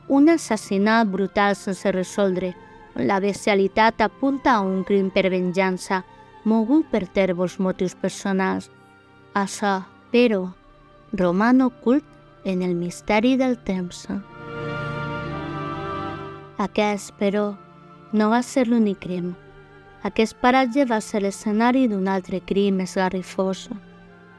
un 0.08 0.28
assassinat 0.28 1.06
brutal 1.06 1.54
sense 1.54 1.92
resoldre, 1.94 2.56
la 2.96 3.20
bestialitat 3.20 4.02
apunta 4.02 4.56
a 4.56 4.60
un 4.66 4.82
crim 4.82 5.06
per 5.14 5.30
venjança, 5.30 6.02
mogut 6.44 6.88
per 6.90 7.06
tèrbols 7.06 7.58
motius 7.58 7.94
personals. 7.94 8.70
Això, 9.34 9.80
però, 10.12 10.52
roman 11.12 11.62
ocult 11.62 12.04
en 12.44 12.62
el 12.62 12.74
misteri 12.74 13.36
del 13.36 13.56
temps. 13.64 14.06
Aquest, 16.58 17.14
però, 17.18 17.52
no 18.12 18.28
va 18.30 18.42
ser 18.42 18.66
l'únic 18.68 19.00
crim. 19.06 19.32
Aquest 20.02 20.36
paratge 20.42 20.84
va 20.84 21.00
ser 21.00 21.22
l'escenari 21.22 21.86
d'un 21.88 22.08
altre 22.10 22.42
crim 22.44 22.80
esgarrifós. 22.82 23.68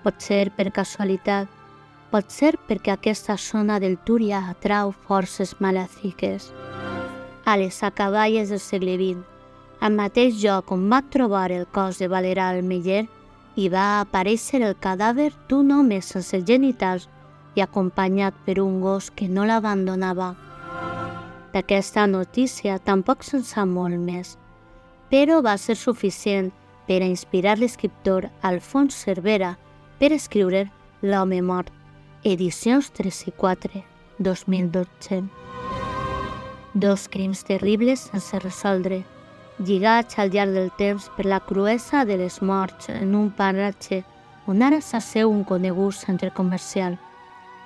Pot 0.04 0.20
ser 0.22 0.50
per 0.52 0.70
casualitat, 0.76 1.48
pot 2.12 2.30
ser 2.30 2.54
perquè 2.68 2.94
aquesta 2.94 3.38
zona 3.42 3.80
del 3.80 3.96
Túria 4.06 4.44
atrau 4.52 4.92
forces 5.08 5.56
malàfiques. 5.64 6.52
A 7.46 7.56
les 7.58 7.82
acaballes 7.84 8.52
del 8.52 8.62
segle 8.62 8.98
XX, 9.00 9.33
al 9.84 9.98
mateix 10.00 10.38
lloc 10.40 10.72
on 10.72 10.86
va 10.92 11.02
trobar 11.12 11.50
el 11.52 11.66
cos 11.68 11.98
de 12.00 12.08
Valera 12.08 12.46
Almeyer, 12.54 13.04
hi 13.60 13.66
va 13.70 14.00
aparèixer 14.00 14.62
el 14.64 14.78
cadàver 14.80 15.34
d'un 15.50 15.74
home 15.76 15.98
sense 16.02 16.40
genitals 16.48 17.10
i 17.60 17.62
acompanyat 17.62 18.38
per 18.46 18.62
un 18.64 18.80
gos 18.82 19.10
que 19.12 19.28
no 19.28 19.44
l'abandonava. 19.46 20.30
D'aquesta 21.52 22.08
notícia 22.08 22.80
tampoc 22.80 23.28
se'n 23.28 23.44
sap 23.44 23.68
molt 23.68 24.00
més, 24.00 24.38
però 25.12 25.42
va 25.44 25.58
ser 25.60 25.76
suficient 25.76 26.54
per 26.88 27.02
a 27.02 27.10
inspirar 27.12 27.60
l'escriptor 27.60 28.30
Alfons 28.42 28.96
Cervera 28.96 29.58
per 30.00 30.14
escriure 30.16 30.70
L'home 31.04 31.42
mort, 31.44 31.68
edicions 32.24 32.88
3 32.96 33.26
i 33.28 33.34
4, 33.36 33.84
2012. 34.24 35.20
Dos 36.74 37.10
crims 37.12 37.44
terribles 37.44 38.08
sense 38.08 38.40
resoldre, 38.40 39.04
lligats 39.60 40.18
al 40.20 40.32
llarg 40.34 40.54
del 40.54 40.72
temps 40.78 41.10
per 41.16 41.26
la 41.26 41.40
cruesa 41.40 42.06
de 42.06 42.18
les 42.18 42.42
morts 42.42 42.90
en 42.90 43.16
un 43.16 43.30
paratge 43.30 44.04
on 44.48 44.62
ara 44.62 44.82
s'asseu 44.82 45.30
un 45.32 45.44
conegut 45.44 45.94
centre 45.96 46.32
comercial, 46.32 46.98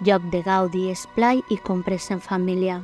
lloc 0.06 0.22
de 0.32 0.42
gaudi, 0.46 0.90
esplai 0.92 1.42
i 1.50 1.58
comprès 1.58 2.12
en 2.12 2.20
família. 2.22 2.82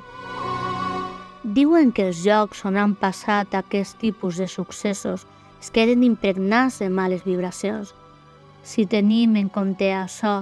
Diuen 1.43 1.91
que 1.91 2.07
els 2.07 2.23
llocs 2.25 2.63
on 2.65 2.77
han 2.79 2.95
passat 2.95 3.53
aquest 3.53 3.99
tipus 3.99 4.39
de 4.39 4.47
successos 4.47 5.27
es 5.59 5.69
queden 5.69 6.03
impregnats 6.03 6.79
de 6.79 6.89
males 6.89 7.23
vibracions. 7.23 7.93
Si 8.63 8.85
tenim 8.87 9.35
en 9.35 9.49
compte 9.49 9.91
això, 9.93 10.41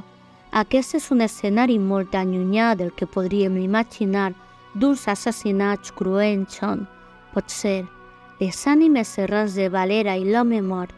aquest 0.51 0.95
és 0.99 1.09
un 1.11 1.21
escenari 1.25 1.79
molt 1.79 2.15
allunyat 2.15 2.77
del 2.77 2.93
que 2.93 3.09
podríem 3.09 3.57
imaginar 3.57 4.31
d'uns 4.73 5.07
assassinats 5.07 5.91
cruents 5.91 6.61
on, 6.63 6.85
potser, 7.33 7.87
les 8.41 8.57
ànimes 8.65 9.05
de 9.53 9.67
Valera 9.69 10.15
i 10.17 10.23
l'home 10.25 10.63
mort 10.65 10.95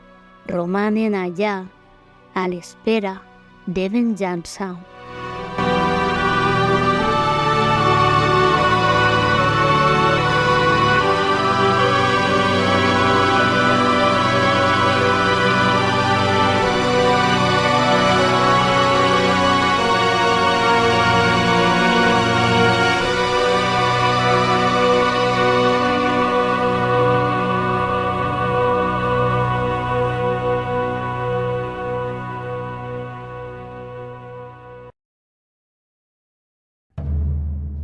romanen 0.48 1.12
allà, 1.20 1.66
a 2.40 2.48
l'espera 2.48 3.18
de 3.68 3.90
venjança. 3.92 4.72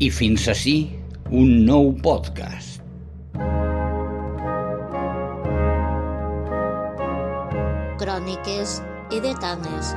I 0.10 0.12
fins 0.12 0.48
així 0.50 0.72
un 1.38 1.50
nou 1.68 1.92
podcast. 2.02 2.80
Cròniques 8.02 8.72
edetanes. 9.14 9.92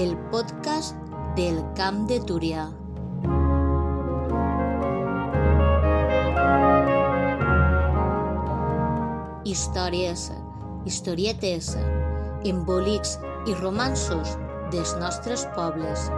El 0.00 0.16
podcast 0.32 0.96
del 1.36 1.60
Camp 1.76 2.06
de 2.08 2.22
Túria. 2.30 2.64
Històries, 9.44 10.30
historietes, 10.88 11.74
embolics 12.44 13.18
i 13.46 13.56
romansos 13.60 14.36
dels 14.72 14.96
nostres 15.00 15.46
pobles. 15.56 16.10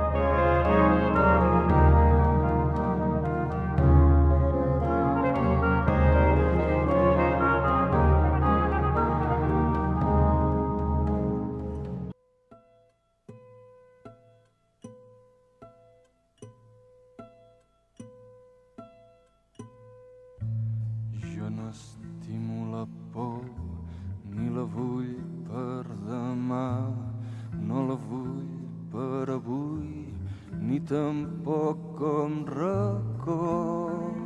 No 21.52 22.02
tampoc 30.88 31.78
com 31.98 32.44
record. 32.48 34.20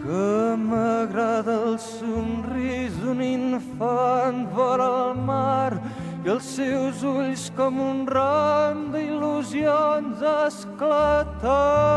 Que 0.00 0.56
m'agrada 0.56 1.56
el 1.68 1.78
somrís 1.78 2.96
d'un 3.02 3.20
infant 3.22 4.46
vora 4.56 4.88
el 5.04 5.20
mar 5.28 5.72
i 6.24 6.32
els 6.34 6.48
seus 6.56 7.04
ulls 7.06 7.50
com 7.56 7.78
un 7.84 8.06
ram 8.08 8.88
d'il·lusions 8.94 10.24
esclatant. 10.46 11.89